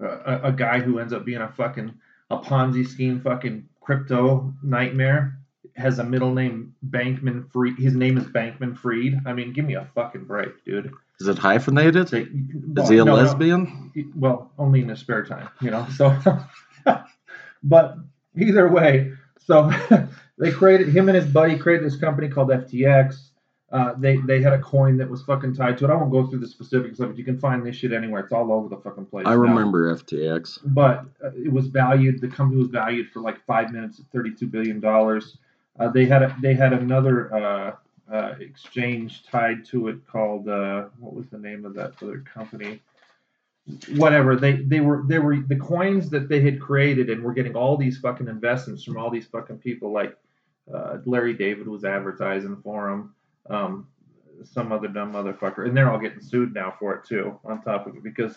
[0.01, 1.95] a, a guy who ends up being a fucking
[2.31, 5.39] a Ponzi scheme, fucking crypto nightmare,
[5.77, 7.79] has a middle name Bankman Fried.
[7.79, 9.19] His name is Bankman Freed.
[9.27, 10.93] I mean, give me a fucking break, dude.
[11.21, 12.09] Is it hyphenated?
[12.09, 12.29] Say-
[12.77, 13.15] Is he a no, no.
[13.15, 13.93] lesbian?
[14.17, 15.87] well, only in his spare time, you know.
[15.97, 16.17] So,
[17.63, 17.97] but
[18.37, 19.71] either way, so
[20.39, 23.31] they created him and his buddy created this company called FTX.
[23.73, 25.91] Uh, they they had a coin that was fucking tied to it.
[25.91, 27.17] I won't go through the specifics of it.
[27.19, 28.21] You can find this shit anywhere.
[28.21, 29.27] It's all over the fucking place.
[29.27, 29.37] I now.
[29.41, 30.61] remember FTX.
[30.67, 32.21] But uh, it was valued.
[32.21, 35.39] The company was valued for like five minutes at thirty-two billion dollars.
[35.79, 37.77] Uh, they had a, they had another uh,
[38.13, 42.81] uh, exchange tied to it called uh, what was the name of that other company?
[43.97, 47.57] Whatever they they were they were the coins that they had created and were getting
[47.57, 50.17] all these fucking investments from all these fucking people like
[50.73, 53.15] uh, Larry David was advertising for them.
[53.51, 53.89] Um,
[54.45, 57.39] some other dumb motherfucker, and they're all getting sued now for it too.
[57.45, 58.37] On top of it, because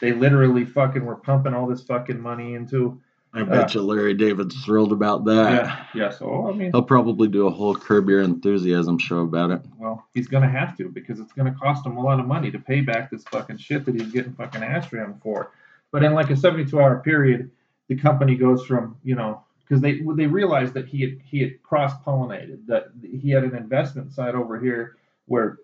[0.00, 3.00] they literally fucking were pumping all this fucking money into.
[3.32, 5.52] I bet you Larry David's thrilled about that.
[5.52, 6.10] Yeah, yeah.
[6.10, 9.60] So I mean, He'll probably do a whole Curb Your Enthusiasm show about it.
[9.78, 12.58] well, he's gonna have to because it's gonna cost him a lot of money to
[12.58, 14.88] pay back this fucking shit that he's getting fucking ass
[15.22, 15.52] for.
[15.92, 17.50] But in like a 72 hour period,
[17.88, 21.62] the company goes from you know because they they realized that he had he had
[21.62, 25.58] cross pollinated that he had an investment side over here where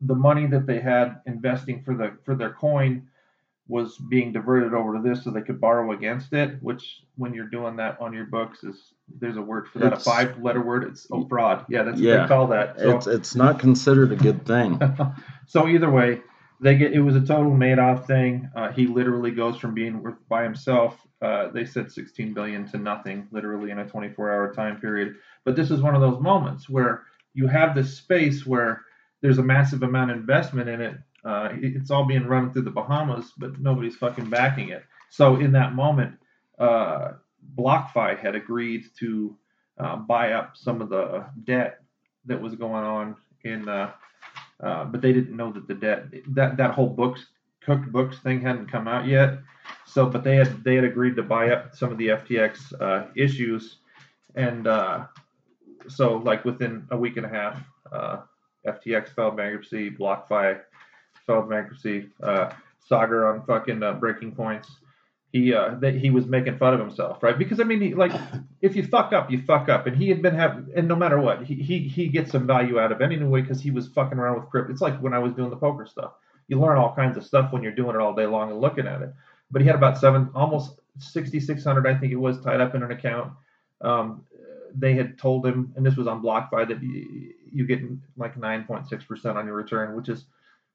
[0.00, 3.08] the money that they had investing for the for their coin
[3.68, 6.60] was being diverted over to this so they could borrow against it.
[6.62, 10.06] Which, when you're doing that on your books, is there's a word for that, It's-
[10.06, 10.84] a five-letter word.
[10.84, 11.64] It's oh, fraud.
[11.68, 12.22] Yeah, that's what Yeah.
[12.22, 12.78] they call that.
[12.78, 14.80] So, It's it's not considered a good thing.
[15.46, 16.22] so either way,
[16.60, 18.48] they get it was a total Madoff thing.
[18.54, 20.96] Uh, he literally goes from being worth by himself.
[21.20, 25.14] Uh, they said 16 billion to nothing, literally in a 24-hour time period.
[25.44, 28.82] But this is one of those moments where you have this space where
[29.22, 30.96] there's a massive amount of investment in it.
[31.24, 34.84] Uh, it's all being run through the Bahamas, but nobody's fucking backing it.
[35.10, 36.16] So in that moment,
[36.58, 37.12] uh,
[37.56, 39.36] BlockFi had agreed to
[39.78, 41.80] uh, buy up some of the debt
[42.24, 43.92] that was going on in, uh,
[44.60, 47.26] uh, but they didn't know that the debt that that whole books
[47.60, 49.38] cooked books thing hadn't come out yet.
[49.86, 53.06] So, but they had they had agreed to buy up some of the FTX uh,
[53.16, 53.78] issues,
[54.34, 55.06] and uh,
[55.88, 57.62] so like within a week and a half,
[58.66, 60.60] FTX filed bankruptcy, BlockFi
[61.26, 62.50] filed bankruptcy, uh,
[62.88, 64.68] Sagar on fucking uh, breaking points.
[65.32, 67.38] He uh, that he was making fun of himself, right?
[67.38, 68.12] Because I mean, he, like
[68.60, 71.18] if you fuck up, you fuck up, and he had been having, and no matter
[71.18, 74.18] what, he he he gets some value out of it anyway because he was fucking
[74.18, 74.72] around with crypto.
[74.72, 76.12] It's like when I was doing the poker stuff.
[76.48, 78.86] You learn all kinds of stuff when you're doing it all day long and looking
[78.86, 79.14] at it.
[79.50, 82.74] But he had about seven, almost sixty six hundred, I think it was, tied up
[82.74, 83.32] in an account.
[83.80, 84.24] Um,
[84.74, 87.80] they had told him, and this was on BlockFi, that you, you get
[88.16, 90.24] like 9.6% on your return, which is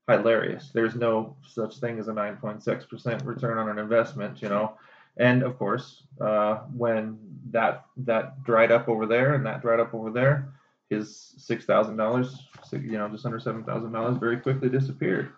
[0.08, 0.70] hilarious.
[0.74, 4.74] There's no such thing as a 9.6% return on an investment, you know.
[5.18, 7.18] And of course, uh, when
[7.52, 10.54] that that dried up over there and that dried up over there,
[10.90, 15.32] his six thousand dollars, you know, just under seven thousand dollars, very quickly disappeared.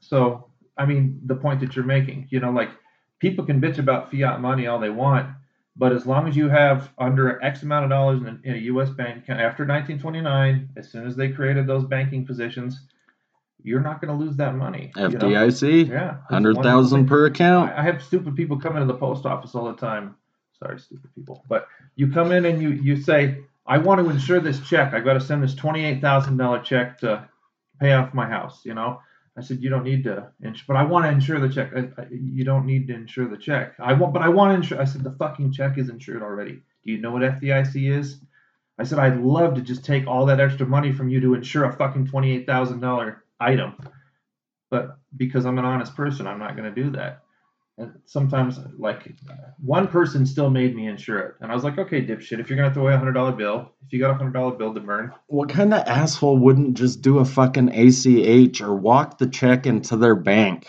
[0.00, 0.46] So,
[0.78, 2.70] I mean, the point that you're making, you know, like
[3.18, 5.28] people can bitch about fiat money all they want,
[5.76, 8.64] but as long as you have under X amount of dollars in a, in a
[8.72, 8.88] U.S.
[8.88, 12.80] bank account after 1929, as soon as they created those banking positions,
[13.64, 14.92] you're not going to lose that money.
[14.96, 15.18] you know?
[15.18, 16.16] FDIC, Yeah.
[16.28, 17.72] hundred thousand per account.
[17.72, 20.16] I have stupid people come into the post office all the time.
[20.58, 21.44] Sorry, stupid people.
[21.48, 24.94] But you come in and you you say, I want to insure this check.
[24.94, 27.28] I got to send this twenty-eight thousand dollar check to
[27.80, 28.64] pay off my house.
[28.64, 29.00] You know.
[29.34, 31.70] I said you don't need to, ins- but I want to insure the check.
[31.74, 33.72] I, I, you don't need to insure the check.
[33.80, 34.78] I want, but I want to insure.
[34.78, 36.60] I said the fucking check is insured already.
[36.84, 38.18] Do you know what FDIC is?
[38.78, 41.64] I said I'd love to just take all that extra money from you to insure
[41.64, 43.74] a fucking twenty-eight thousand dollar item,
[44.70, 47.22] but because I'm an honest person, I'm not going to do that.
[47.78, 49.14] And sometimes, like,
[49.58, 52.58] one person still made me insure it, and I was like, okay, dipshit, if you're
[52.58, 54.80] gonna throw away a hundred dollar bill, if you got a hundred dollar bill to
[54.80, 59.66] burn, What kind of asshole wouldn't just do a fucking ACH or walk the check
[59.66, 60.66] into their bank?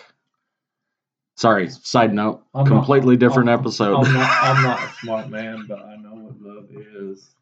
[1.35, 3.95] Sorry, side note, I'm not- completely different I'm- episode.
[4.05, 7.35] I'm not, I'm not a smart man, but I know what love is.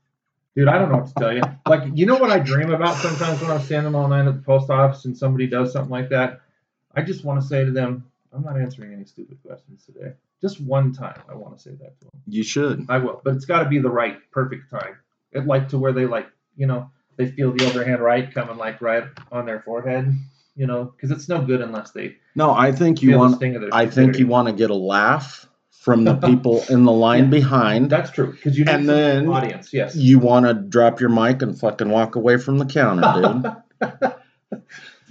[0.56, 1.42] Dude, I don't know what to tell you.
[1.66, 4.42] Like, you know what I dream about sometimes when I'm standing all night at the
[4.42, 6.42] post office and somebody does something like that?
[6.94, 10.14] I just want to say to them, I'm not answering any stupid questions today.
[10.42, 12.22] Just one time, I want to say that to them.
[12.28, 12.86] you should.
[12.90, 14.98] I will, but it's got to be the right, perfect time.
[15.32, 18.58] It like to where they like, you know, they feel the other hand right coming
[18.58, 20.14] like right on their forehead,
[20.56, 23.36] you know, because it's no good unless they No, I think you want.
[23.36, 25.48] sting of their I think you want to get a laugh
[25.82, 27.30] from the people in the line Yeah.
[27.32, 27.90] behind.
[27.90, 29.74] That's true because you And then audience.
[29.74, 29.96] Yes.
[29.96, 33.42] You want to drop your mic and fucking walk away from the counter,
[33.82, 33.92] dude.
[34.52, 34.62] Did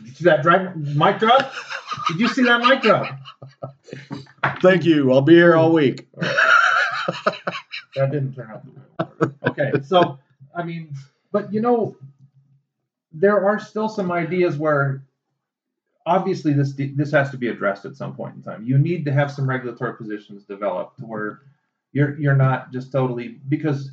[0.07, 1.53] you see that drive mic drop?
[2.09, 3.19] Did you see that mic drop?
[4.63, 5.11] Thank you.
[5.13, 6.07] I'll be here all week.
[7.97, 9.35] That didn't turn out the way I wanted.
[9.49, 10.19] Okay, so
[10.55, 10.95] I mean,
[11.33, 11.97] but you know,
[13.13, 15.03] there are still some ideas where
[16.11, 18.65] obviously this this has to be addressed at some point in time.
[18.65, 21.43] You need to have some regulatory positions developed where
[21.93, 23.93] you're you're not just totally because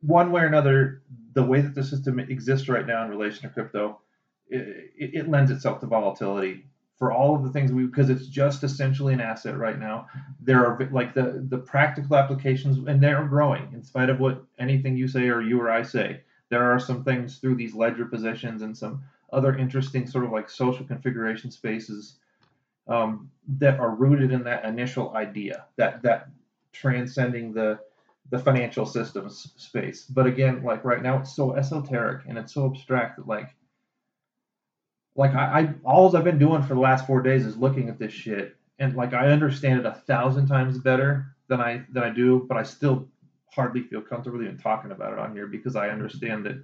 [0.00, 3.48] one way or another, the way that the system exists right now in relation to
[3.48, 4.00] crypto,
[4.48, 6.66] it, it, lends itself to volatility
[6.98, 10.06] for all of the things we because it's just essentially an asset right now.
[10.40, 14.96] There are like the the practical applications, and they're growing in spite of what anything
[14.96, 16.20] you say or you or I say.
[16.50, 19.02] There are some things through these ledger positions and some
[19.34, 22.16] other interesting sort of like social configuration spaces
[22.86, 26.28] um, that are rooted in that initial idea that that
[26.72, 27.78] transcending the
[28.30, 30.04] the financial systems space.
[30.04, 33.54] But again, like right now, it's so esoteric and it's so abstract that like
[35.16, 37.98] like I, I all I've been doing for the last four days is looking at
[37.98, 42.10] this shit and like I understand it a thousand times better than I than I
[42.10, 43.08] do, but I still
[43.50, 46.56] hardly feel comfortable even talking about it on here because I understand that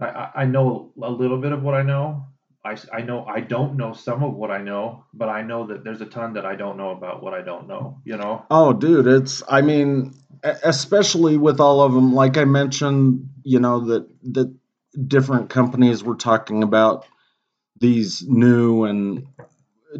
[0.00, 2.26] I, I, know a little bit of what I know.
[2.64, 5.84] I, I know I don't know some of what I know, but I know that
[5.84, 8.00] there's a ton that I don't know about what I don't know.
[8.04, 9.42] You know, Oh, dude, it's.
[9.48, 12.14] I mean, especially with all of them.
[12.14, 14.54] Like I mentioned, you know that that
[15.08, 17.06] different companies were talking about
[17.80, 19.26] these new and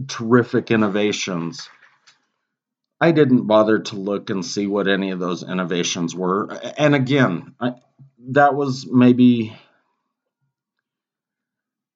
[0.06, 1.68] terrific innovations.
[3.00, 6.52] I didn't bother to look and see what any of those innovations were.
[6.78, 7.72] And again, I,
[8.28, 9.56] that was maybe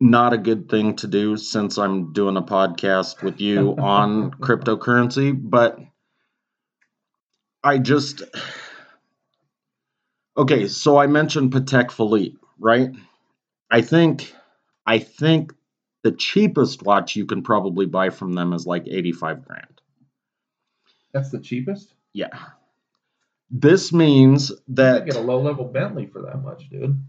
[0.00, 5.38] not a good thing to do since I'm doing a podcast with you on cryptocurrency,
[5.38, 5.78] but
[7.64, 8.22] I just
[10.36, 12.90] Okay, so I mentioned Patek Philippe, right?
[13.70, 14.34] I think
[14.86, 15.54] I think
[16.02, 19.80] the cheapest watch you can probably buy from them is like 85 grand.
[21.12, 21.94] That's the cheapest.
[22.12, 22.38] Yeah.
[23.50, 27.02] This means that You get a low level Bentley for that much, dude.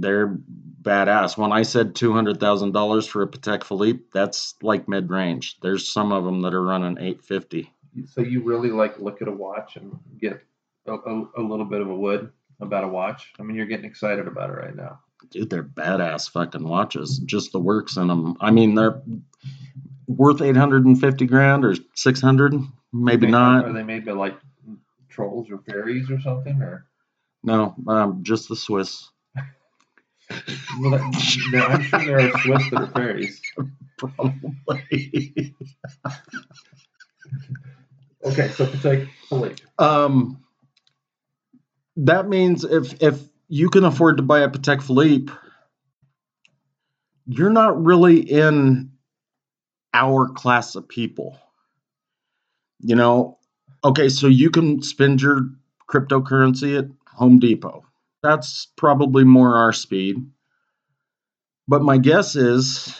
[0.00, 0.38] They're
[0.82, 1.36] badass.
[1.36, 5.58] When I said two hundred thousand dollars for a Patek Philippe, that's like mid range.
[5.60, 7.72] There's some of them that are running eight fifty.
[8.06, 10.40] So you really like look at a watch and get
[10.86, 12.30] a, a, a little bit of a wood
[12.60, 13.32] about a watch.
[13.38, 15.00] I mean, you're getting excited about it right now.
[15.30, 17.18] Dude, they're badass fucking watches.
[17.18, 18.36] Just the works in them.
[18.40, 19.02] I mean, they're
[20.06, 22.54] worth eight hundred and fifty grand or six hundred.
[22.92, 23.64] Maybe Made- not.
[23.66, 24.38] Are they made by like
[25.08, 26.62] trolls or fairies or something?
[26.62, 26.86] Or
[27.42, 29.10] No, um, just the Swiss.
[30.80, 31.00] Well, that,
[31.70, 33.40] I'm sure there are Swiss that are fairies.
[33.96, 35.54] Probably.
[38.24, 39.62] Okay, so Patek Philippe.
[39.78, 40.42] um,
[41.96, 45.32] that means if if you can afford to buy a Patek Philippe,
[47.26, 48.90] you're not really in
[49.94, 51.38] our class of people.
[52.80, 53.38] You know,
[53.84, 55.48] okay, so you can spend your
[55.88, 57.84] cryptocurrency at Home Depot.
[58.22, 60.16] That's probably more our speed.
[61.66, 62.94] But my guess is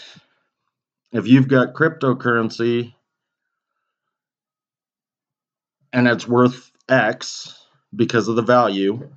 [1.12, 2.94] if you've got cryptocurrency
[5.92, 7.59] and it's worth X
[7.94, 9.09] because of the value,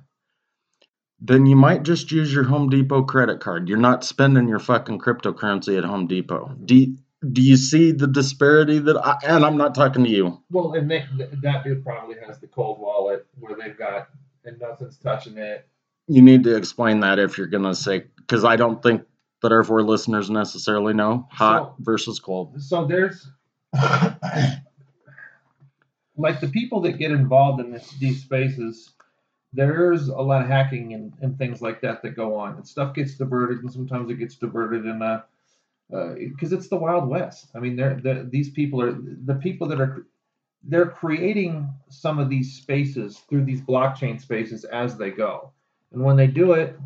[1.20, 3.68] then you might just use your Home Depot credit card.
[3.68, 6.56] You're not spending your fucking cryptocurrency at Home Depot.
[6.64, 6.96] Do you,
[7.30, 10.40] do you see the disparity that I, and I'm not talking to you.
[10.50, 11.04] Well, and they,
[11.42, 14.08] that dude probably has the cold wallet where they've got
[14.44, 15.68] and nothing's touching it.
[16.08, 19.02] You need to explain that if you're going to say cuz I don't think
[19.42, 22.60] that our four listeners necessarily know hot versus cold.
[22.62, 23.28] So there's
[26.16, 28.90] like the people that get involved in this, these spaces.
[29.52, 32.94] There's a lot of hacking and, and things like that that go on, and stuff
[32.94, 35.24] gets diverted, and sometimes it gets diverted in a
[35.94, 37.48] uh, because it's the Wild West.
[37.54, 40.06] I mean, they're, the these people are the people that are
[40.62, 45.52] they're creating some of these spaces through these blockchain spaces as they go,
[45.92, 46.78] and when they do it,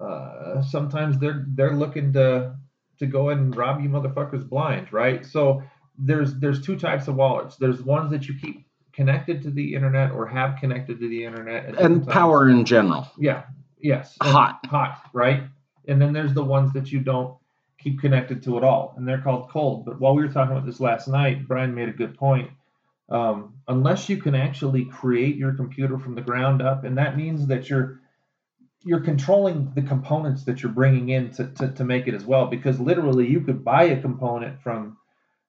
[0.00, 2.56] uh, sometimes they're they're looking to
[2.98, 5.24] to go and rob you motherfuckers blind, right?
[5.24, 5.62] So
[5.98, 7.56] there's there's two types of wallets.
[7.56, 11.78] There's ones that you keep connected to the internet or have connected to the internet
[11.78, 13.10] And power in general.
[13.18, 13.44] Yeah.
[13.80, 14.16] Yes.
[14.22, 14.60] Hot.
[14.66, 15.10] Hot.
[15.12, 15.44] Right.
[15.88, 17.36] And then there's the ones that you don't
[17.78, 19.84] keep connected to at all, and they're called cold.
[19.84, 22.50] But while we were talking about this last night, Brian made a good point.
[23.08, 27.48] Um, unless you can actually create your computer from the ground up, and that means
[27.48, 28.00] that you're
[28.84, 32.46] you're controlling the components that you're bringing in to, to, to make it as well.
[32.46, 34.96] Because literally, you could buy a component from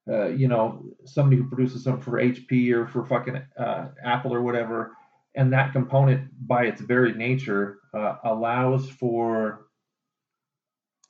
[0.10, 4.42] uh, you know, somebody who produces something for HP or for fucking uh, Apple or
[4.42, 4.92] whatever,
[5.36, 9.68] and that component by its very nature uh, allows for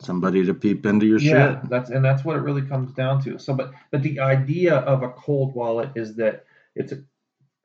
[0.01, 1.69] Somebody to peep into your yeah, shit.
[1.69, 3.39] that's and that's what it really comes down to.
[3.39, 7.03] So, but but the idea of a cold wallet is that it's a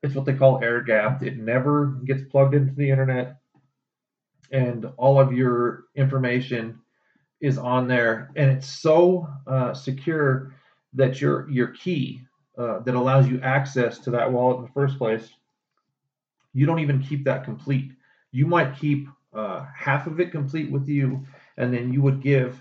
[0.03, 1.23] it's what they call air gapped.
[1.23, 3.41] It never gets plugged into the internet,
[4.51, 6.79] and all of your information
[7.41, 10.55] is on there, and it's so uh, secure
[10.95, 12.23] that your your key
[12.57, 15.31] uh, that allows you access to that wallet in the first place,
[16.55, 17.93] you don't even keep that complete.
[18.33, 21.25] You might keep uh, half of it complete with you,
[21.57, 22.61] and then you would give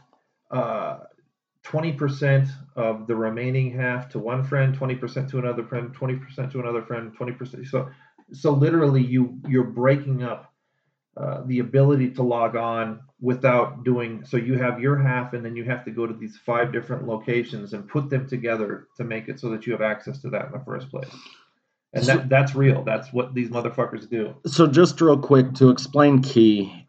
[0.51, 0.99] uh,
[1.65, 6.81] 20% of the remaining half to one friend, 20% to another friend, 20% to another
[6.83, 7.67] friend, 20%.
[7.67, 7.89] So,
[8.31, 10.53] so literally, you you're breaking up
[11.19, 14.23] uh, the ability to log on without doing.
[14.25, 17.07] So you have your half, and then you have to go to these five different
[17.07, 20.47] locations and put them together to make it so that you have access to that
[20.47, 21.09] in the first place.
[21.93, 22.83] And So- that that's real.
[22.83, 24.35] That's what these motherfuckers do.
[24.45, 26.87] So just real quick to explain key,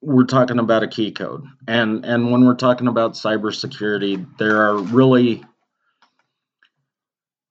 [0.00, 1.44] we're talking about a key code.
[1.68, 5.44] And and when we're talking about cybersecurity, there are really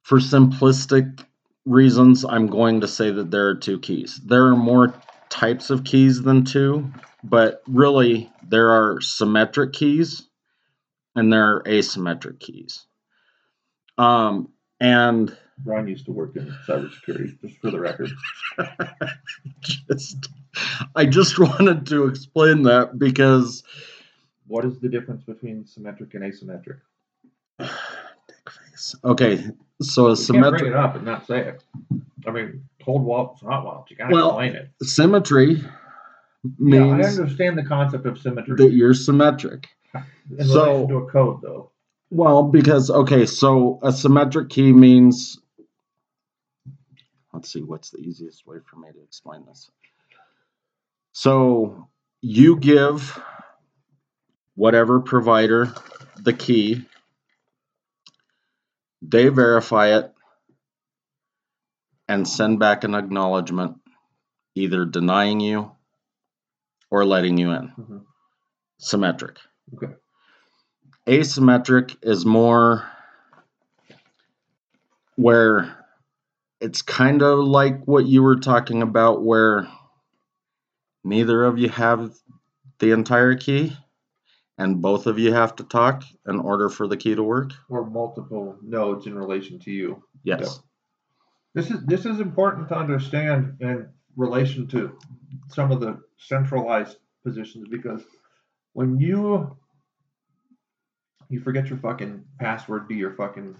[0.01, 1.25] for simplistic
[1.65, 4.21] reasons, I'm going to say that there are two keys.
[4.23, 4.93] There are more
[5.29, 6.91] types of keys than two,
[7.23, 10.27] but really there are symmetric keys
[11.15, 12.85] and there are asymmetric keys.
[13.97, 14.49] Um
[14.79, 18.11] and Ron used to work in cybersecurity, just for the record.
[19.61, 20.29] just
[20.95, 23.63] I just wanted to explain that because
[24.47, 26.79] What is the difference between symmetric and asymmetric?
[27.59, 28.95] Dickface.
[29.03, 29.45] Okay,
[29.81, 31.63] so a You can't bring symmetric it up and not say it.
[32.27, 33.91] I mean, cold walt's hot waltz.
[33.91, 34.71] You gotta Well, explain it.
[34.83, 35.63] symmetry
[36.59, 39.67] Yeah, I understand the concept of symmetry that you're symmetric.
[40.37, 41.71] in so- relation to a code, though.
[42.11, 45.39] Well, because okay, so a symmetric key means
[47.33, 49.69] let's see what's the easiest way for me to explain this.
[51.11, 51.89] So
[52.21, 53.19] you give
[54.55, 55.73] whatever provider
[56.17, 56.85] the key,
[59.01, 60.13] they verify it
[62.07, 63.77] and send back an acknowledgement
[64.55, 65.71] either denying you
[66.89, 67.73] or letting you in.
[67.77, 68.05] Mhm.
[68.77, 69.37] Symmetric.
[69.73, 69.93] Okay.
[71.07, 72.83] Asymmetric is more
[75.15, 75.85] where
[76.59, 79.67] it's kind of like what you were talking about, where
[81.03, 82.15] neither of you have
[82.79, 83.75] the entire key
[84.57, 87.51] and both of you have to talk in order for the key to work.
[87.69, 90.03] Or multiple nodes in relation to you.
[90.23, 90.61] Yes.
[91.55, 93.87] This is this is important to understand in
[94.17, 94.99] relation to
[95.47, 98.03] some of the centralized positions because
[98.73, 99.57] when you
[101.29, 103.55] you forget your fucking password to your fucking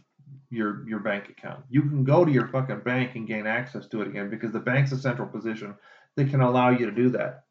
[0.49, 1.63] your your bank account.
[1.69, 4.59] You can go to your fucking bank and gain access to it again because the
[4.59, 5.73] bank's a central position
[6.15, 7.45] that can allow you to do that.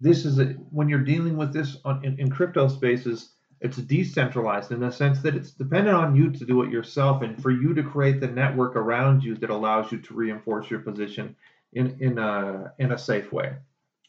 [0.00, 4.72] This is a, when you're dealing with this on, in, in crypto spaces, it's decentralized
[4.72, 7.74] in the sense that it's dependent on you to do it yourself and for you
[7.74, 11.36] to create the network around you that allows you to reinforce your position
[11.72, 13.54] in in a in a safe way.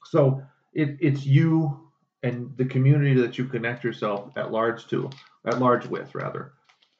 [0.05, 0.41] So
[0.73, 1.91] it, it's you
[2.23, 5.09] and the community that you connect yourself at large to,
[5.45, 6.53] at large with rather.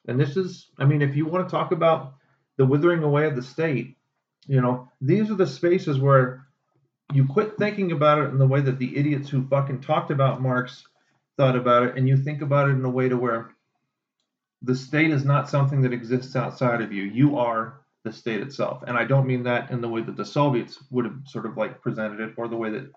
[0.08, 2.14] And this is, I mean, if you want to talk about
[2.56, 3.96] the withering away of the state,
[4.46, 6.46] you know, these are the spaces where
[7.12, 10.42] you quit thinking about it in the way that the idiots who fucking talked about
[10.42, 10.84] Marx
[11.36, 13.50] thought about it, and you think about it in a way to where
[14.62, 17.02] the state is not something that exists outside of you.
[17.02, 18.82] You are the state itself.
[18.86, 21.56] And I don't mean that in the way that the Soviets would have sort of
[21.56, 22.90] like presented it or the way that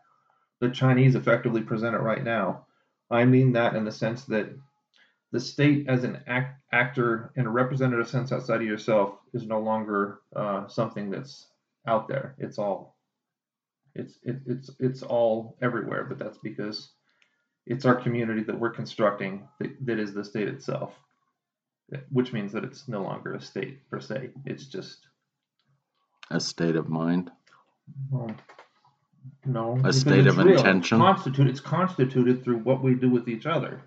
[0.60, 2.66] the Chinese effectively present it right now.
[3.12, 4.50] I mean that in the sense that
[5.32, 9.60] the state as an act, actor in a representative sense outside of yourself is no
[9.60, 11.48] longer uh, something that's
[11.88, 12.36] out there.
[12.40, 12.96] It's all
[13.94, 16.92] it's it, it's it's all everywhere, but that's because
[17.66, 20.94] it's our community that we're constructing that, that is the state itself,
[22.12, 24.30] which means that it's no longer a state per se.
[24.46, 25.08] It's just
[26.32, 27.32] A state of mind.
[28.12, 28.32] well,
[29.46, 30.58] no, A state of real.
[30.58, 31.00] intention?
[31.00, 33.82] Constitute it's constituted through what we do with each other,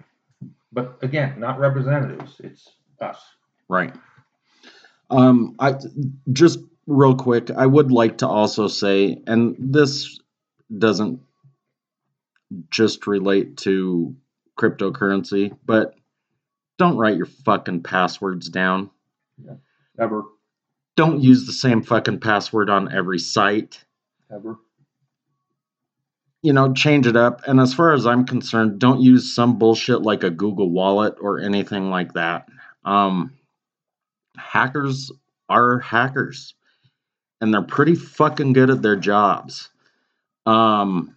[0.72, 2.40] but again, not representatives.
[2.42, 2.68] It's
[3.00, 3.20] us.
[3.68, 3.94] Right.
[5.10, 5.74] Um, I
[6.32, 10.18] just real quick, I would like to also say, and this
[10.76, 11.20] doesn't
[12.70, 14.14] just relate to
[14.58, 15.94] cryptocurrency, but
[16.78, 18.90] don't write your fucking passwords down.
[19.44, 19.54] Yeah.
[20.00, 20.24] Ever,
[20.96, 23.84] Don't use the same fucking password on every site.
[24.32, 24.56] ever.
[26.42, 27.42] You know, change it up.
[27.48, 31.40] And as far as I'm concerned, don't use some bullshit like a Google Wallet or
[31.40, 32.48] anything like that.
[32.84, 33.34] Um,
[34.36, 35.10] hackers
[35.48, 36.54] are hackers,
[37.40, 39.68] and they're pretty fucking good at their jobs.
[40.46, 41.16] Um,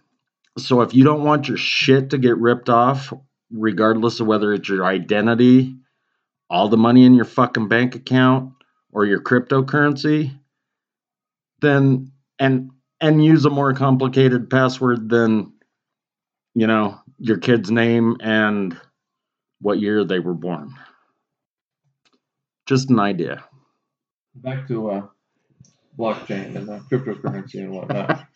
[0.58, 3.12] so if you don't want your shit to get ripped off,
[3.50, 5.76] regardless of whether it's your identity,
[6.50, 8.52] all the money in your fucking bank account,
[8.92, 10.38] or your cryptocurrency,
[11.60, 15.52] then and and use a more complicated password than
[16.54, 18.78] you know your kid's name and
[19.60, 20.74] what year they were born.
[22.66, 23.44] Just an idea.
[24.34, 25.06] Back to uh,
[25.98, 28.26] blockchain and uh, cryptocurrency and whatnot.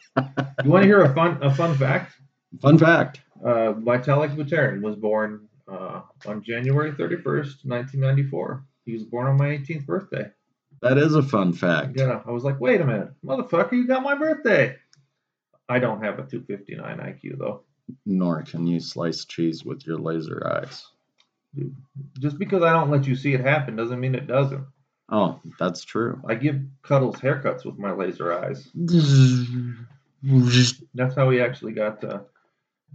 [0.65, 2.13] you want to hear a fun a fun fact?
[2.61, 3.21] Fun fact.
[3.45, 8.65] Uh, Vitalik Buterin was born uh, on January 31st, 1994.
[8.85, 10.31] He was born on my 18th birthday.
[10.83, 11.93] That is a fun fact.
[11.97, 14.77] Yeah, I was like, wait a minute, motherfucker, you got my birthday.
[15.69, 17.63] I don't have a 259 IQ though.
[18.05, 20.87] Nor can you slice cheese with your laser eyes.
[22.19, 24.67] Just because I don't let you see it happen doesn't mean it doesn't.
[25.09, 26.21] Oh, that's true.
[26.29, 28.69] I give Cuddles haircuts with my laser eyes.
[30.95, 32.21] That's how he actually got uh, uh,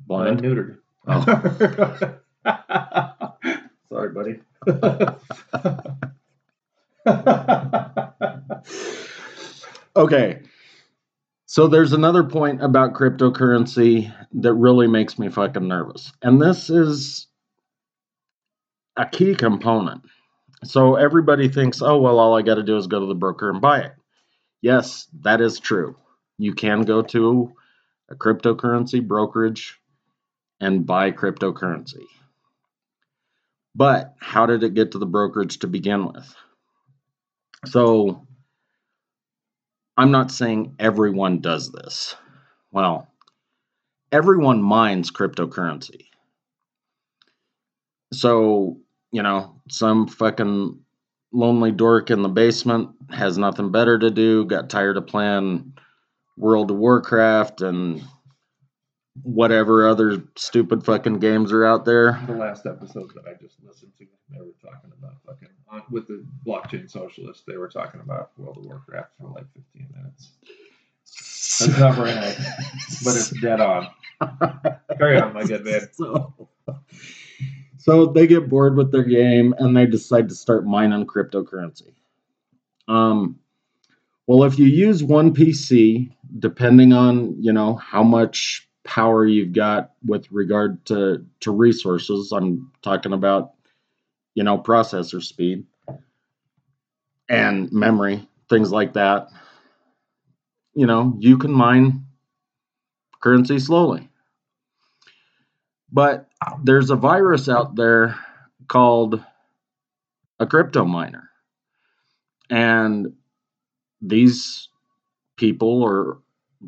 [0.07, 0.41] Blind.
[0.41, 0.80] neutered.
[3.89, 4.39] Sorry, buddy.
[9.95, 10.41] Okay.
[11.45, 16.14] So there's another point about cryptocurrency that really makes me fucking nervous.
[16.22, 17.28] And this is
[18.95, 20.03] a key component.
[20.64, 23.49] So everybody thinks, oh, well, all I got to do is go to the broker
[23.49, 23.93] and buy it.
[24.62, 25.95] Yes, that is true.
[26.38, 27.51] You can go to
[28.09, 29.80] a cryptocurrency brokerage
[30.59, 32.05] and buy cryptocurrency.
[33.74, 36.36] But how did it get to the brokerage to begin with?
[37.66, 38.28] So
[39.97, 42.16] I'm not saying everyone does this.
[42.72, 43.07] Well,
[44.12, 46.05] everyone mines cryptocurrency.
[48.14, 48.80] So,
[49.12, 50.80] you know, some fucking
[51.34, 55.74] lonely dork in the basement has nothing better to do, got tired of playing
[56.38, 58.03] World of Warcraft and
[59.24, 62.20] whatever other stupid fucking games are out there.
[62.28, 66.07] The last episode that I just listened to, they were talking about fucking on, with
[66.07, 67.43] the blockchain socialists.
[67.45, 70.32] They were talking about World of Warcraft for like 15 minutes.
[71.59, 73.88] That's not very nice, but it's dead on.
[74.97, 75.89] Carry on, my good man.
[75.91, 76.34] So,
[77.82, 81.93] so they get bored with their game and they decide to start mining cryptocurrency.
[82.88, 83.39] Um,
[84.27, 89.93] well, if you use one PC, depending on you know how much power you've got
[90.05, 93.53] with regard to to resources, I'm talking about
[94.36, 95.65] you know processor speed
[97.29, 99.29] and memory, things like that.
[100.75, 102.05] You know, you can mine
[103.21, 104.11] currency slowly.
[105.91, 106.29] But
[106.63, 108.17] there's a virus out there
[108.67, 109.23] called
[110.39, 111.29] a crypto miner.
[112.49, 113.13] And
[114.01, 114.69] these
[115.37, 116.19] people or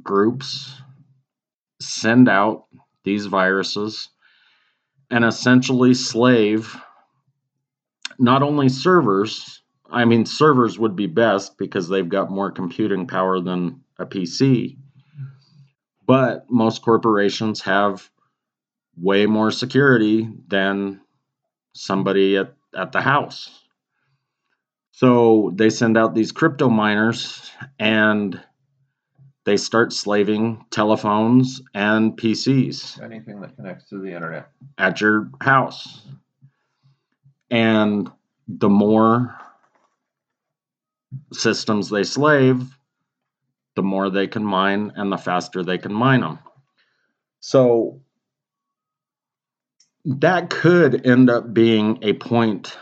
[0.02, 0.82] groups
[1.80, 2.66] send out
[3.04, 4.10] these viruses
[5.12, 6.76] and essentially slave
[8.20, 13.40] not only servers, I mean, servers would be best because they've got more computing power
[13.40, 14.78] than a PC,
[16.06, 18.10] but most corporations have
[18.98, 21.02] way more security than
[21.74, 23.50] somebody at, at the house.
[24.92, 28.40] So they send out these crypto miners and
[29.46, 34.50] they start slaving telephones and PCs Anything that connects to the internet.
[34.78, 36.04] at your house.
[37.50, 38.10] And
[38.48, 39.36] the more
[41.32, 42.78] systems they slave,
[43.76, 46.40] the more they can mine and the faster they can mine them.
[47.40, 48.03] So
[50.06, 52.78] that could end up being a point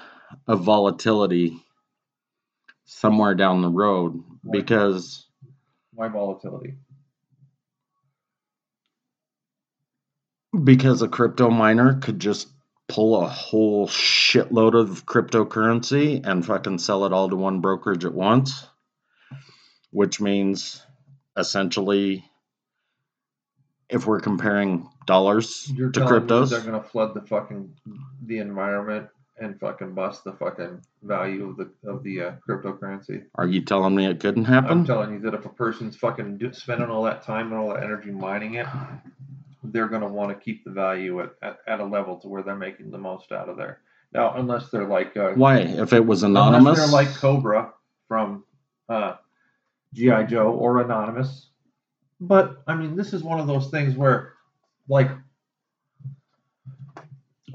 [0.48, 1.58] of volatility
[2.86, 5.28] somewhere down the road Why- because
[5.94, 6.78] Why volatility?
[10.64, 12.50] because a crypto miner could just
[12.90, 18.14] pull a whole shitload of cryptocurrency and fucking sell it all to one brokerage at
[18.14, 18.68] once,
[19.92, 20.82] which means
[21.38, 22.26] essentially,
[23.92, 27.74] if we're comparing dollars You're to telling me that cryptos, they're gonna flood the fucking
[28.26, 29.08] the environment
[29.40, 33.26] and fucking bust the fucking value of the of the uh, cryptocurrency.
[33.36, 34.72] are you telling me it couldn't happen?
[34.72, 37.74] I'm telling you that if a person's fucking do, spending all that time and all
[37.74, 38.68] that energy mining it,
[39.64, 42.56] they're gonna want to keep the value at, at, at a level to where they're
[42.56, 43.82] making the most out of there.
[44.14, 45.60] Now, unless they're like uh, Why?
[45.60, 47.74] If it was Unless anonymous, they're like Cobra
[48.08, 48.44] from
[48.90, 49.16] uh,
[49.94, 51.48] GI Joe or Anonymous.
[52.22, 54.34] But I mean, this is one of those things where,
[54.88, 55.10] like,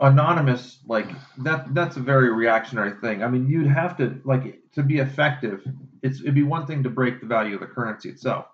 [0.01, 1.09] Anonymous, like
[1.39, 1.73] that.
[1.73, 3.23] That's a very reactionary thing.
[3.23, 5.63] I mean, you'd have to like to be effective.
[6.03, 8.47] It's it'd be one thing to break the value of the currency itself.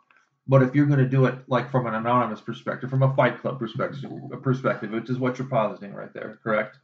[0.46, 3.40] But if you're going to do it like from an anonymous perspective, from a Fight
[3.40, 4.10] Club perspective,
[4.42, 6.78] perspective, which is what you're positing right there, correct?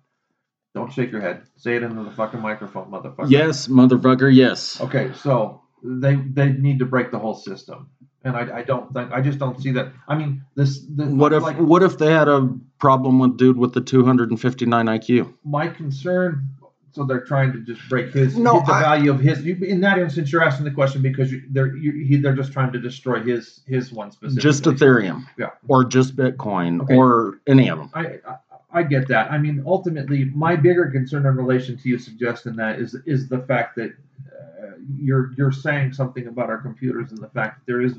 [0.74, 1.43] Don't shake your head.
[1.57, 3.31] Say it into the fucking microphone, motherfucker.
[3.31, 4.81] yes, motherfucker, yes.
[4.81, 7.91] Okay, so they they need to break the whole system,
[8.29, 9.89] and I, I don't think I just don't see that.
[10.07, 12.49] I mean, this, this What if like what if they had a
[12.79, 15.35] problem with dude with the 259 IQ?
[15.45, 16.49] my concern?
[16.93, 19.45] So they're trying to just break his No, the I- value of his.
[19.45, 22.72] In that instance, you're asking the question because you, they're you, he, they're just trying
[22.72, 24.43] to destroy his his one specific.
[24.43, 25.51] Just Ethereum, Yeah.
[25.68, 26.97] or just Bitcoin, Okay.
[26.97, 27.91] or any of them.
[27.95, 28.37] I, I
[28.70, 29.31] I get that.
[29.31, 33.39] I mean, ultimately, my bigger concern in relation to you suggesting that is is the
[33.41, 37.81] fact that uh, you're you're saying something about our computers and the fact that there
[37.83, 37.95] is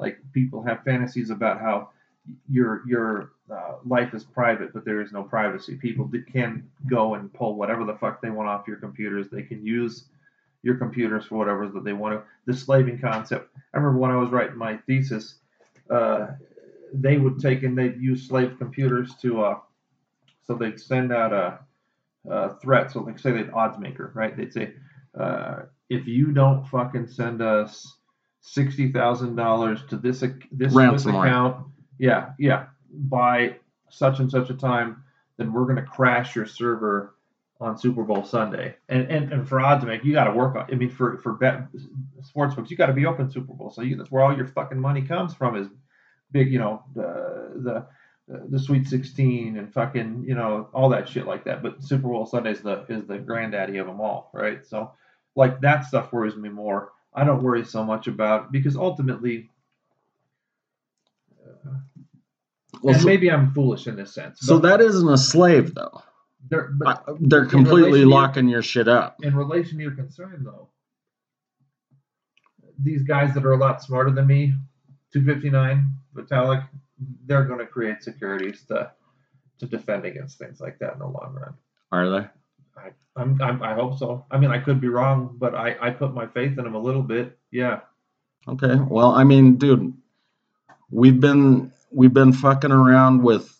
[0.00, 1.90] like people have fantasies about how
[2.48, 5.76] your your uh, life is private, but there is no privacy.
[5.76, 9.28] People can go and pull whatever the fuck they want off your computers.
[9.28, 10.04] They can use
[10.62, 12.22] your computers for whatever that they want to.
[12.46, 13.50] The slaving concept.
[13.74, 15.36] I remember when I was writing my thesis,
[15.90, 16.28] uh,
[16.92, 19.58] they would take and they'd use slave computers to uh,
[20.46, 21.60] so they'd send out a,
[22.28, 22.90] a threat.
[22.90, 24.36] So like say they'd odds maker, right?
[24.36, 24.74] They'd say,
[25.18, 27.96] uh, if you don't fucking send us
[28.40, 30.20] sixty thousand dollars to this
[30.52, 31.26] this Ransomware.
[31.26, 31.66] account,
[31.98, 33.56] yeah, yeah, by
[33.88, 35.02] such and such a time,
[35.36, 37.14] then we're gonna crash your server
[37.60, 38.74] on Super Bowl Sunday.
[38.88, 40.66] And and, and for odds to make, you got to work on.
[40.70, 41.64] I mean, for for bet
[42.22, 43.70] sports books, you got to be open Super Bowl.
[43.70, 45.68] So you, that's where all your fucking money comes from is
[46.32, 46.50] big.
[46.50, 47.86] You know the the
[48.48, 51.62] the Sweet 16 and fucking you know all that shit like that.
[51.62, 54.64] But Super Bowl Sunday is the is the granddaddy of them all, right?
[54.66, 54.92] So
[55.36, 56.92] like that stuff worries me more.
[57.14, 59.50] I don't worry so much about because ultimately.
[61.42, 61.70] Uh,
[62.82, 64.40] Well, and so, maybe I'm foolish in this sense.
[64.40, 66.02] so that isn't a slave though.
[66.48, 69.16] they're, but they're completely to your- locking your shit up.
[69.22, 70.68] in relation to your concern, though,
[72.82, 74.54] these guys that are a lot smarter than me,
[75.12, 76.66] 259 Vitalik,
[77.26, 78.90] they're going to create securities to
[79.58, 81.52] to defend against things like that in the long run.
[81.92, 82.26] Are they?
[82.76, 82.90] I,
[83.20, 84.24] I'm, I'm, I hope so.
[84.30, 86.78] I mean, I could be wrong, but I, I put my faith in him a
[86.80, 87.38] little bit.
[87.50, 87.80] Yeah.
[88.48, 88.76] Okay.
[88.76, 89.92] Well, I mean, dude,
[90.90, 93.54] we've been we've been fucking around with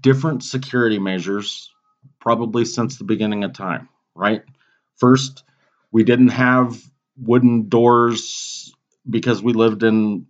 [0.00, 1.70] different security measures
[2.20, 4.42] probably since the beginning of time, right?
[4.96, 5.44] First,
[5.92, 6.78] we didn't have
[7.16, 8.74] wooden doors
[9.08, 10.26] because we lived in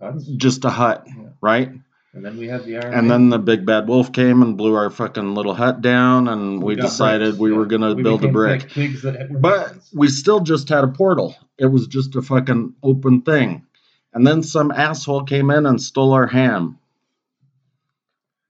[0.00, 0.26] Huts.
[0.26, 1.30] just a hut, Yeah.
[1.40, 1.72] right?
[2.12, 4.74] And then we had the Iron And then the big bad wolf came and blew
[4.74, 7.56] our fucking little hut down, and we got decided bricks, we yeah.
[7.56, 8.62] were gonna We build a brick.
[8.62, 11.36] pig- Pigs that were But we still just had a portal.
[11.56, 13.64] It was just a fucking open thing.
[14.12, 16.78] And then some asshole came in and stole our ham.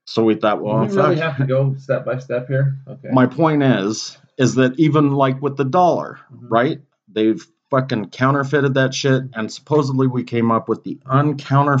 [0.07, 2.79] So we thought, Do well, we really have to go step by step here.
[2.87, 3.09] Okay.
[3.13, 6.47] My point is, is that even like with the dollar, Mhm.
[6.49, 6.81] right?
[7.07, 11.77] They've fucking counterfeited that shit, and supposedly we came up with the uncounter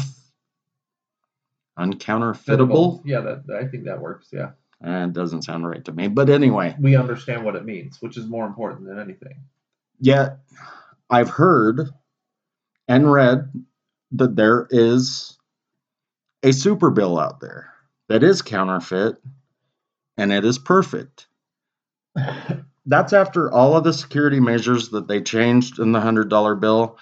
[1.77, 3.01] uncounterfeitable.
[3.05, 4.29] Yeah, that I think that works.
[4.31, 4.51] Yeah.
[4.83, 6.07] Eh, it doesn't sound right to me.
[6.07, 9.35] But anyway, we understand what it means, which is more important than anything.
[9.99, 10.39] Yet,
[11.09, 11.89] I've heard
[12.87, 13.51] and read
[14.13, 15.37] that there is
[16.43, 17.73] a super bill out there
[18.09, 19.17] that is counterfeit
[20.17, 21.27] and it is perfect.
[22.85, 26.97] That's after all of the security measures that they changed in the $100 bill.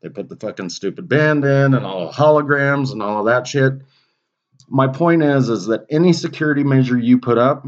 [0.00, 3.46] They put the fucking stupid band in and all the holograms and all of that
[3.46, 3.72] shit.
[4.68, 7.66] My point is is that any security measure you put up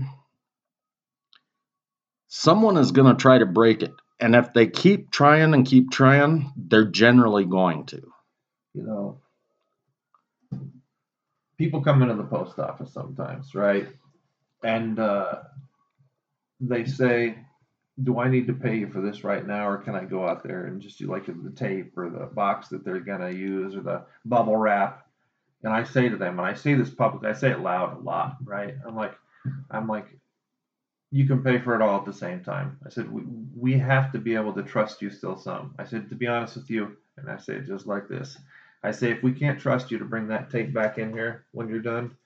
[2.28, 3.92] someone is going to try to break it.
[4.20, 8.02] And if they keep trying and keep trying, they're generally going to.
[8.74, 9.20] You know,
[11.58, 13.88] people come into the post office sometimes, right?
[14.62, 15.42] And uh,
[16.60, 17.38] they say,
[18.02, 20.42] "Do I need to pay you for this right now, or can I go out
[20.42, 23.82] there and just do like the tape or the box that they're gonna use or
[23.82, 25.05] the bubble wrap?"
[25.62, 28.00] And I say to them, and I say this publicly, I say it loud a
[28.00, 28.74] lot, right?
[28.86, 29.16] I'm like,
[29.70, 30.06] I'm like,
[31.10, 32.78] you can pay for it all at the same time.
[32.84, 33.22] I said, we,
[33.56, 35.74] we have to be able to trust you still some.
[35.78, 38.38] I said, to be honest with you, and I say it just like this.
[38.82, 41.68] I say, if we can't trust you to bring that tape back in here when
[41.68, 42.16] you're done,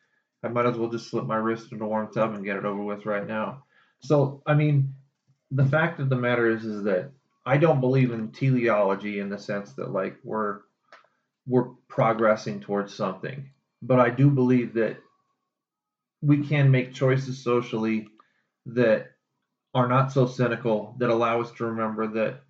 [0.43, 2.65] I might as well just slip my wrist in a warm tub and get it
[2.65, 3.65] over with right now.
[4.01, 4.95] So, I mean,
[5.51, 7.11] the fact of the matter is, is that
[7.45, 10.61] I don't believe in teleology in the sense that like we're
[11.47, 13.51] we're progressing towards something,
[13.83, 14.99] but I do believe that
[16.23, 18.09] we can make choices socially
[18.67, 19.11] that
[19.75, 22.41] are not so cynical that allow us to remember that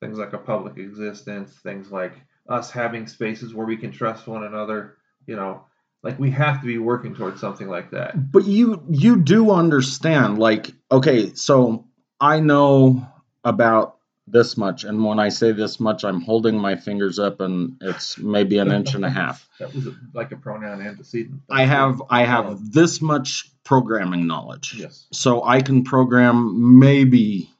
[0.00, 2.14] things like a public existence, things like
[2.48, 4.96] us having spaces where we can trust one another,
[5.26, 5.64] you know,
[6.02, 8.32] like we have to be working towards something like that.
[8.32, 11.86] But you you do understand like okay, so
[12.20, 13.06] I know
[13.44, 13.97] about
[14.30, 18.18] this much and when I say this much I'm holding my fingers up and it's
[18.18, 19.46] maybe an inch and a half.
[19.58, 21.40] That was a, like a pronoun antecedent.
[21.50, 24.74] I have I have this much programming knowledge.
[24.78, 25.06] yes.
[25.12, 27.50] So I can program maybe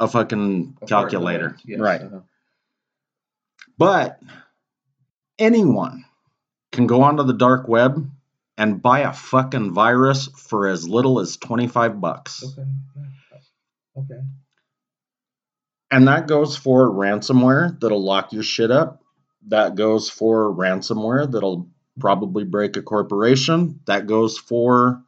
[0.00, 1.56] a fucking a part of the calculator.
[1.64, 2.02] yes, Right.
[2.02, 2.20] uh-huh.
[3.78, 4.20] But
[5.38, 6.04] anyone
[6.72, 8.10] can go onto the dark web
[8.58, 12.42] and buy a fucking virus for as little as 25 bucks.
[12.42, 12.68] Okay.
[13.98, 14.20] Okay.
[15.90, 19.02] And that goes for ransomware that'll lock your shit up.
[19.48, 21.68] That goes for ransomware that'll
[22.00, 23.80] probably break a corporation.
[23.86, 25.02] That goes for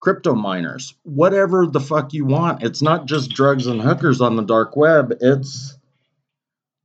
[0.00, 0.94] crypto miners.
[1.04, 2.62] Whatever the fuck you want.
[2.62, 5.14] It's not just drugs and hookers on the dark web.
[5.20, 5.78] It's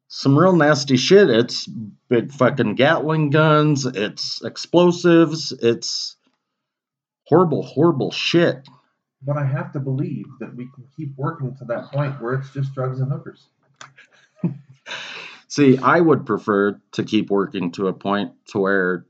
[0.08, 1.30] some real nasty shit.
[1.30, 1.68] It's
[2.10, 3.86] big fucking Gatling guns.
[3.86, 5.52] It's explosives.
[5.52, 6.16] It's
[7.26, 8.68] horrible, horrible shit.
[9.24, 12.52] But I have to believe that we can keep working to that point where it's
[12.52, 13.48] just drugs and hookers.
[15.48, 19.06] See, I would prefer to keep working to a point to where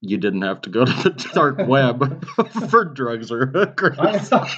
[0.00, 2.26] you didn't have to go to the dark web
[2.70, 3.98] for drugs or hookers.
[3.98, 4.48] I,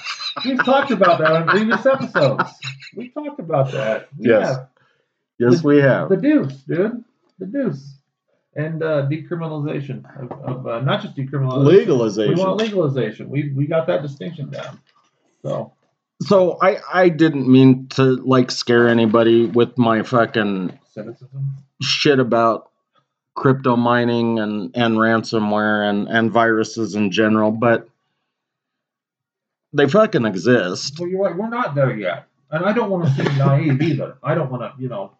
[0.45, 2.51] we've talked about that on previous episodes.
[2.95, 4.09] We talked about that.
[4.19, 4.49] We Yes.
[4.49, 4.69] have.
[5.39, 6.09] Yes, we have.
[6.09, 7.05] The deuce, dude.
[7.39, 7.96] The deuce.
[8.57, 11.65] And uh, decriminalization of, of uh, not just decriminalization.
[11.67, 12.35] legalization.
[12.35, 12.39] We Legalization.
[12.39, 13.29] want legalization.
[13.29, 14.81] We we got that distinction down.
[15.43, 15.73] So
[16.23, 21.57] So I I didn't mean to like scare anybody with my fucking cynicism.
[21.83, 22.71] shit about
[23.35, 27.87] crypto mining and and ransomware and and viruses in general, but
[29.75, 30.99] they fucking exist.
[30.99, 31.37] Well, you're right.
[31.37, 34.17] We're not there yet, and I don't want to seem naive either.
[34.23, 35.13] I don't want to, you know,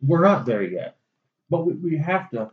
[0.00, 0.96] we're not there yet,
[1.50, 2.50] but we, we have to.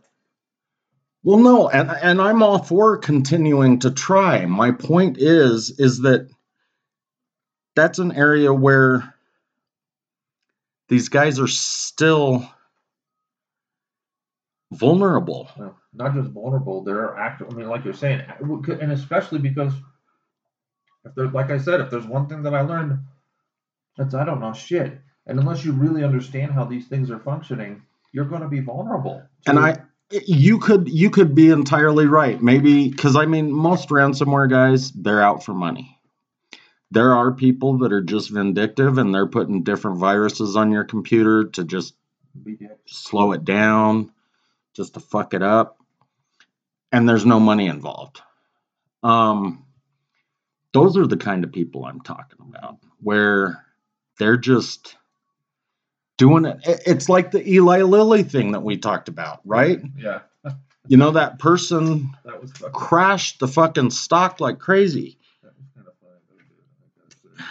[1.24, 4.44] Well, no, and and I'm all for continuing to try.
[4.44, 6.28] My point is is that
[7.74, 9.14] that's an area where
[10.88, 12.46] these guys are still
[14.72, 15.48] vulnerable.
[15.94, 17.48] Not just vulnerable, they're active.
[17.50, 19.72] I mean, like you're saying, and especially because
[21.04, 22.98] if there's, like I said, if there's one thing that I learned,
[23.96, 24.98] that's I don't know shit.
[25.26, 29.22] And unless you really understand how these things are functioning, you're going to be vulnerable.
[29.44, 29.78] to- And I
[30.26, 32.40] you could you could be entirely right.
[32.42, 35.98] Maybe cuz I mean most ransomware guys, they're out for money.
[36.90, 41.44] There are people that are just vindictive and they're putting different viruses on your computer
[41.44, 41.94] to just
[42.86, 44.12] slow it down,
[44.74, 45.78] just to fuck it up.
[46.92, 48.20] And there's no money involved.
[49.02, 49.64] Um,
[50.72, 53.64] those are the kind of people I'm talking about, where
[54.18, 54.96] they're just
[56.16, 56.58] doing it.
[56.66, 59.80] it- It's like the Eli Lilly thing that we talked about, right?
[59.96, 60.20] Yeah,
[60.86, 62.72] You know, that person that was fucking.
[62.74, 65.18] crashed the fucking stock like crazy.
[65.42, 66.12] That was kind of funny.
[66.28, 67.40] that we did.
[67.40, 67.42] I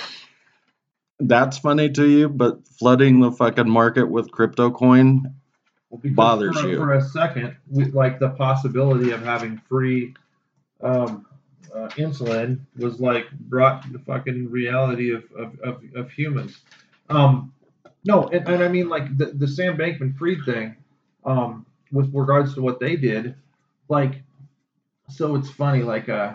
[0.00, 1.28] guess.
[1.28, 5.34] That's funny to you, but flooding the fucking market with crypto coin,
[5.90, 6.76] Well, Bothers for, you.
[6.78, 7.56] for a second.
[7.68, 10.14] We, like the possibility of having free
[10.82, 11.26] um,
[11.74, 16.58] uh, insulin was like brought to the fucking reality of of, of, of humans.
[17.08, 17.52] Um,
[18.04, 20.76] no, and, and I mean like the, the Sam Bankman Fried thing,
[21.24, 23.34] um, with regards to what they did,
[23.88, 24.22] like,
[25.08, 26.34] so it's funny, like uh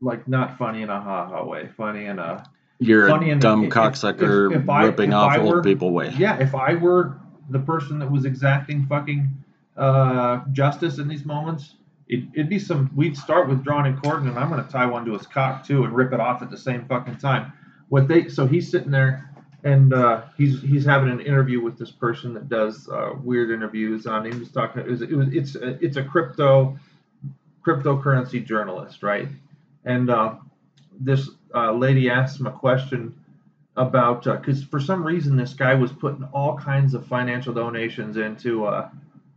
[0.00, 2.44] like not funny in a ha ha way, funny in a
[2.78, 6.12] you're Funny a and dumb if- cocksucker if- if I- ripping off old people way.
[6.18, 7.18] yeah, if I were
[7.48, 9.32] the person that was exacting fucking
[9.78, 11.76] uh, justice in these moments,
[12.08, 12.90] it, it'd be some.
[12.94, 15.66] We'd start with drawn and quartered, and I'm going to tie one to his cock
[15.66, 17.52] too and rip it off at the same fucking time.
[17.88, 19.30] What they so he's sitting there
[19.66, 24.06] and uh, he's he's having an interview with this person that does uh, weird interviews
[24.06, 24.24] on.
[24.24, 24.82] He was talking.
[24.82, 26.78] It was, it was it's a, it's a crypto
[27.66, 29.28] cryptocurrency journalist, right?
[29.84, 30.36] And uh,
[31.00, 33.20] this uh, lady asked him a question
[33.76, 38.66] about because for some reason this guy was putting all kinds of financial donations into
[38.66, 38.88] uh,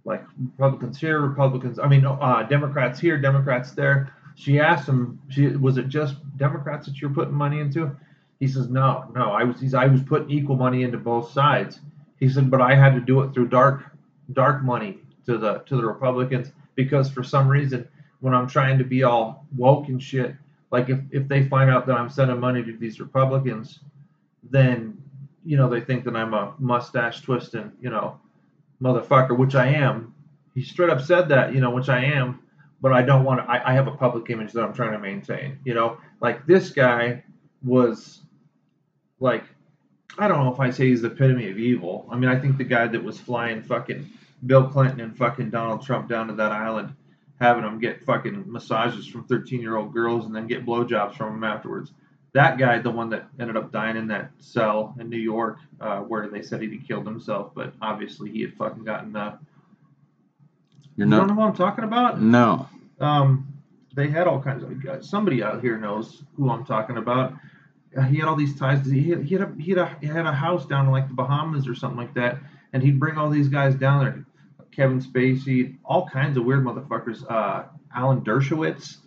[0.05, 1.79] like Republicans here, Republicans.
[1.79, 4.13] I mean, uh, Democrats here, Democrats there.
[4.35, 7.95] She asked him, she was it just Democrats that you're putting money into?
[8.39, 9.31] He says, no, no.
[9.31, 11.79] I was he's, I was putting equal money into both sides.
[12.19, 13.91] He said, but I had to do it through dark
[14.33, 17.87] dark money to the to the Republicans because for some reason
[18.21, 20.35] when I'm trying to be all woke and shit,
[20.71, 23.79] like if, if they find out that I'm sending money to these Republicans,
[24.49, 24.97] then
[25.45, 28.19] you know they think that I'm a mustache twisting, you know,
[28.81, 30.13] motherfucker, which I am.
[30.55, 32.39] He straight up said that, you know, which I am,
[32.81, 33.49] but I don't want to.
[33.49, 35.97] I, I have a public image that I'm trying to maintain, you know.
[36.21, 37.23] Like this guy
[37.63, 38.21] was,
[39.19, 39.43] like,
[40.17, 42.07] I don't know if I say he's the epitome of evil.
[42.11, 44.09] I mean, I think the guy that was flying fucking
[44.45, 46.93] Bill Clinton and fucking Donald Trump down to that island,
[47.39, 51.33] having them get fucking massages from 13 year old girls and then get blowjobs from
[51.33, 51.91] them afterwards
[52.33, 55.99] that guy, the one that ended up dying in that cell in New York, uh,
[55.99, 59.15] where they said he'd killed himself, but obviously he had fucking gotten.
[59.15, 59.37] Uh,
[60.95, 62.21] You're you don't know what I'm talking about?
[62.21, 62.67] No.
[62.99, 63.47] Um,
[63.95, 64.83] they had all kinds of.
[64.83, 65.09] guys.
[65.09, 67.33] somebody out here knows who I'm talking about.
[67.97, 68.85] Uh, he had all these ties.
[68.85, 71.07] He had he had a, he had a he had a house down in like
[71.07, 72.37] the Bahamas or something like that,
[72.73, 74.25] and he'd bring all these guys down there.
[74.71, 77.29] Kevin Spacey, all kinds of weird motherfuckers.
[77.29, 77.63] Uh,
[77.93, 78.97] Alan Dershowitz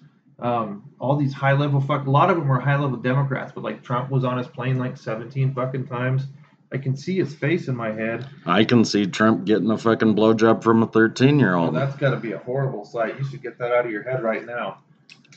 [0.42, 2.06] um, all these high level fuck.
[2.06, 4.76] A lot of them were high level Democrats, but like Trump was on his plane
[4.76, 6.26] like 17 fucking times.
[6.72, 8.26] I can see his face in my head.
[8.44, 11.76] I can see Trump getting a fucking blowjob from a 13 year old.
[11.76, 13.18] that's got to be a horrible sight.
[13.18, 14.78] You should get that out of your head right now.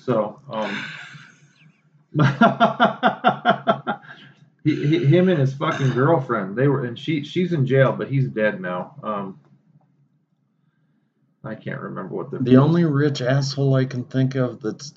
[0.04, 0.86] So, um,
[4.64, 8.08] he, he, him and his fucking girlfriend, they were, and she, she's in jail, but
[8.08, 8.96] he's dead now.
[9.04, 9.40] Um,
[11.46, 14.94] I can't remember what the The only rich asshole I can think of that's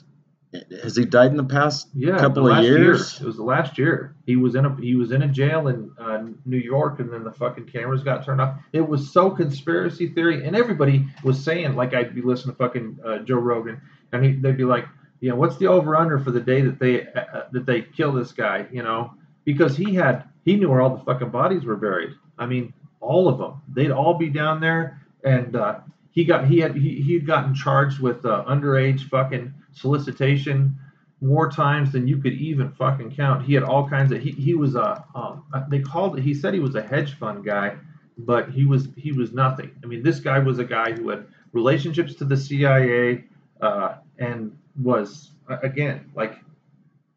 [0.82, 2.78] has he died in the past yeah couple the of last year.
[2.78, 3.20] years?
[3.20, 4.16] It was the last year.
[4.24, 7.22] He was in a he was in a jail in uh, New York, and then
[7.22, 8.59] the fucking cameras got turned off.
[8.72, 12.99] It was so conspiracy theory, and everybody was saying like I'd be listening to fucking
[13.05, 13.80] uh, Joe Rogan,
[14.12, 14.86] and he, they'd be like,
[15.20, 17.82] you know, what's the over under for the day that they uh, uh, that they
[17.82, 18.66] kill this guy?
[18.72, 19.12] You know,
[19.44, 22.14] because he had he knew where all the fucking bodies were buried.
[22.38, 23.61] I mean, all of them.
[23.68, 25.80] They'd all be down there, and uh,
[26.18, 30.76] he got he had he had gotten charged with uh, underage fucking solicitation
[31.20, 33.44] more times than you could even fucking count.
[33.44, 36.54] He had all kinds of he he was a um they called it he said
[36.54, 37.76] he was a hedge fund guy
[38.18, 39.70] but he was he was nothing.
[39.82, 43.24] I mean, this guy was a guy who had relationships to the CIA
[43.60, 46.34] uh, and was again like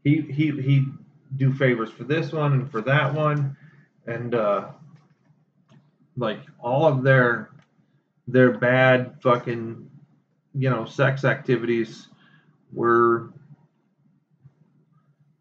[0.03, 0.85] he he he
[1.37, 3.57] do favors for this one and for that one,
[4.05, 4.67] and uh,
[6.17, 7.50] like all of their
[8.27, 9.89] their bad fucking
[10.53, 12.07] you know sex activities
[12.71, 13.31] were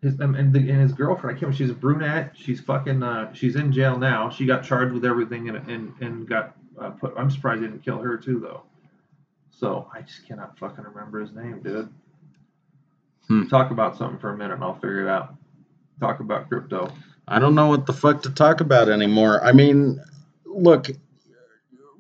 [0.03, 1.37] his and, and, the, and his girlfriend.
[1.37, 1.55] I can't.
[1.55, 2.33] She's a brunette.
[2.35, 3.03] She's fucking.
[3.03, 4.31] Uh, she's in jail now.
[4.31, 7.15] She got charged with everything and and and got uh, put.
[7.17, 8.63] I'm surprised they didn't kill her too though.
[9.51, 11.91] So I just cannot fucking remember his name, dude.
[13.29, 13.47] Hmm.
[13.49, 15.35] Talk about something for a minute, and I'll figure it out.
[16.01, 16.91] Talk about crypto.
[17.29, 19.45] I don't know what the fuck to talk about anymore.
[19.45, 20.03] I mean,
[20.47, 20.89] look,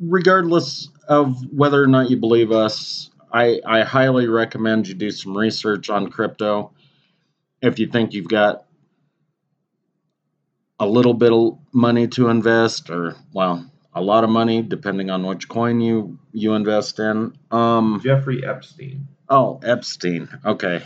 [0.00, 5.36] regardless of whether or not you believe us, I, I highly recommend you do some
[5.36, 6.72] research on crypto.
[7.62, 8.64] If you think you've got
[10.78, 15.24] a little bit of money to invest, or well, a lot of money, depending on
[15.26, 17.36] which coin you you invest in.
[17.50, 19.06] Um, Jeffrey Epstein.
[19.28, 20.28] Oh, Epstein.
[20.44, 20.82] Okay.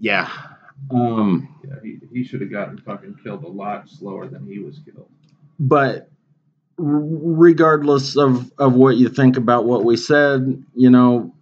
[0.00, 0.30] Yeah.
[0.90, 4.80] Um, Yeah, he, he should have gotten fucking killed a lot slower than he was
[4.84, 5.10] killed.
[5.58, 6.08] but
[6.78, 11.34] regardless of of what you think about what we said, you know,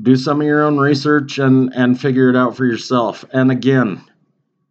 [0.00, 3.24] do some of your own research and and figure it out for yourself.
[3.32, 4.02] And again,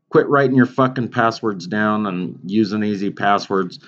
[0.09, 3.80] quit writing your fucking passwords down and using easy passwords.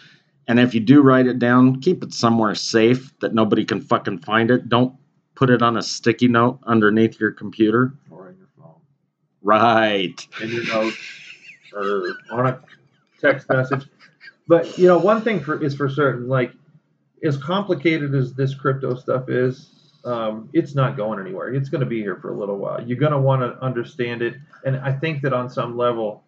[0.47, 4.19] And if you do write it down, keep it somewhere safe that nobody can fucking
[4.19, 4.69] find it.
[4.69, 4.93] Don't
[5.36, 7.93] put it on a sticky note underneath your computer.
[8.11, 8.75] Or in your phone.
[9.41, 10.27] Right.
[10.41, 10.97] in your notes
[11.73, 12.61] or on a
[13.19, 13.88] text message.
[14.47, 16.51] But you know, one thing for is for certain, like
[17.23, 21.53] as complicated as this crypto stuff is, um, it's not going anywhere.
[21.53, 22.85] It's going to be here for a little while.
[22.85, 24.35] You're going to want to understand it,
[24.65, 26.23] and I think that on some level,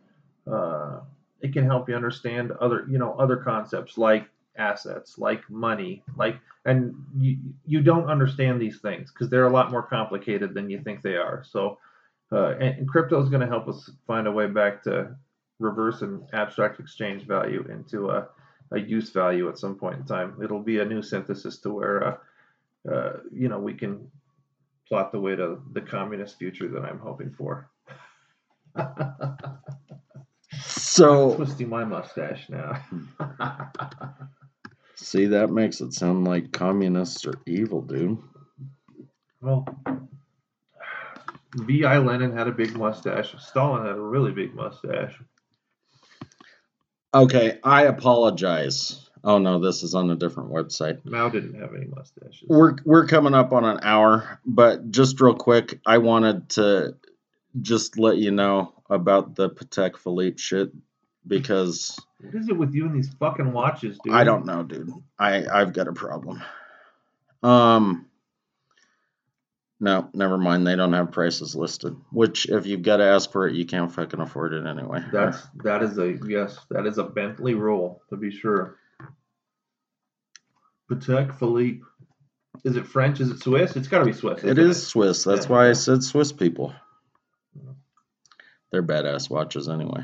[0.49, 1.01] uh,
[1.41, 6.37] it can help you understand other, you know, other concepts like assets, like money, like,
[6.63, 10.79] and you you don't understand these things because they're a lot more complicated than you
[10.81, 11.43] think they are.
[11.45, 11.77] So
[12.31, 15.15] uh, and, and crypto is going to help us find a way back to
[15.59, 18.27] reverse an abstract exchange value into a,
[18.71, 20.35] a use value at some point in time.
[20.43, 24.09] It'll be a new synthesis to where, uh, uh, you know, we can
[24.87, 27.69] plot the way to the communist future that I'm hoping for.
[30.95, 32.81] So Twisting my mustache now.
[34.95, 38.17] See, that makes it sound like communists are evil, dude.
[39.41, 39.67] well,
[41.55, 41.97] V.I.
[41.97, 43.35] Lenin had a big mustache.
[43.39, 45.19] Stalin had a really big mustache.
[47.15, 49.09] Okay, I apologize.
[49.23, 51.03] Oh no, this is on a different website.
[51.05, 52.43] Mao didn't have any mustaches.
[52.45, 56.97] We're we're coming up on an hour, but just real quick, I wanted to
[57.61, 60.71] just let you know about the Patek Philippe shit
[61.25, 64.13] because What is it with you and these fucking watches, dude?
[64.13, 64.91] I don't know, dude.
[65.17, 66.43] I I've got a problem.
[67.41, 68.07] Um
[69.85, 70.65] no, never mind.
[70.65, 71.95] They don't have prices listed.
[72.11, 75.03] Which, if you've got to ask for it, you can't fucking afford it anyway.
[75.13, 78.77] That's that is a yes, that is a Bentley rule to be sure.
[80.91, 81.81] Patek Philippe.
[82.63, 83.19] Is it French?
[83.19, 83.75] Is it Swiss?
[83.75, 84.43] It's got to be Swiss.
[84.43, 85.23] It is Swiss.
[85.23, 85.51] That's Yeah.
[85.51, 86.73] why I said Swiss people.
[88.71, 90.03] They're badass watches anyway.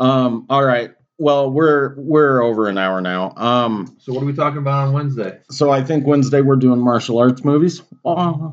[0.00, 0.90] Um, all right.
[1.18, 3.32] Well, we're we're over an hour now.
[3.36, 5.38] Um, So what are we talking about on Wednesday?
[5.50, 7.82] so I think Wednesday we're doing martial arts movies.
[8.02, 8.52] Wah,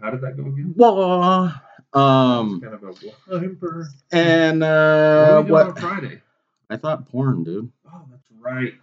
[0.00, 0.74] How did that go again?
[0.76, 1.52] wah.
[1.92, 2.92] Um, kind of a
[3.38, 3.88] whimper.
[4.12, 5.78] and what uh, on what?
[5.78, 6.22] Friday?
[6.68, 7.70] I thought porn, dude.
[7.92, 8.74] Oh, that's right.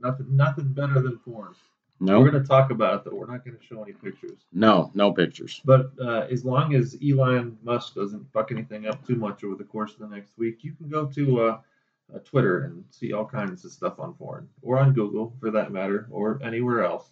[0.00, 1.54] Nothing, nothing better than porn.
[1.98, 3.16] No, We're going to talk about it though.
[3.16, 4.38] We're not going to show any pictures.
[4.52, 5.60] no, no pictures.
[5.64, 9.62] But uh, as long as Elon Musk doesn't fuck anything up too much over the
[9.64, 11.58] course of the next week, you can go to uh,
[12.12, 15.70] uh, Twitter and see all kinds of stuff on porn, or on Google for that
[15.72, 17.06] matter, or anywhere else.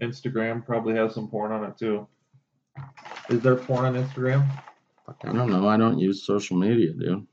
[0.00, 2.06] Instagram probably has some porn on it too.
[3.28, 4.46] Is there porn on Instagram?
[5.08, 5.68] I don't know.
[5.68, 7.26] I don't use social media, dude.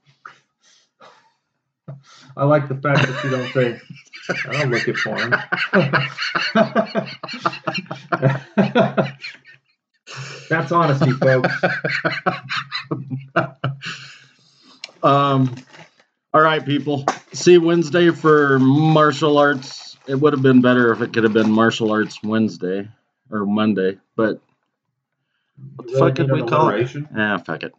[2.35, 3.79] I like the fact that you don't say,
[4.47, 5.31] I don't look at porn.
[10.49, 11.53] That's honesty, folks.
[15.03, 15.55] Um,
[16.33, 17.05] all right, people.
[17.33, 19.97] See Wednesday for martial arts.
[20.07, 22.89] It would have been better if it could have been martial arts Wednesday
[23.29, 24.41] or Monday, but
[25.75, 26.89] what the fuck did we call it?
[27.15, 27.73] Ah, fuck it.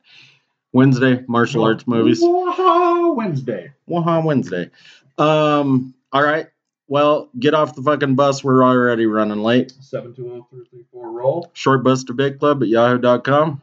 [0.72, 2.20] Wednesday, martial arts movies.
[2.20, 3.72] Waha Wednesday.
[3.86, 4.70] Waha Wednesday.
[5.16, 6.48] Um, all right.
[6.88, 8.42] Well, get off the fucking bus.
[8.42, 9.72] We're already running late.
[9.80, 11.50] 720 roll.
[11.52, 13.62] Short bus debate club at yahoo.com.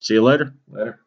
[0.00, 0.54] See you later.
[0.68, 1.00] Later.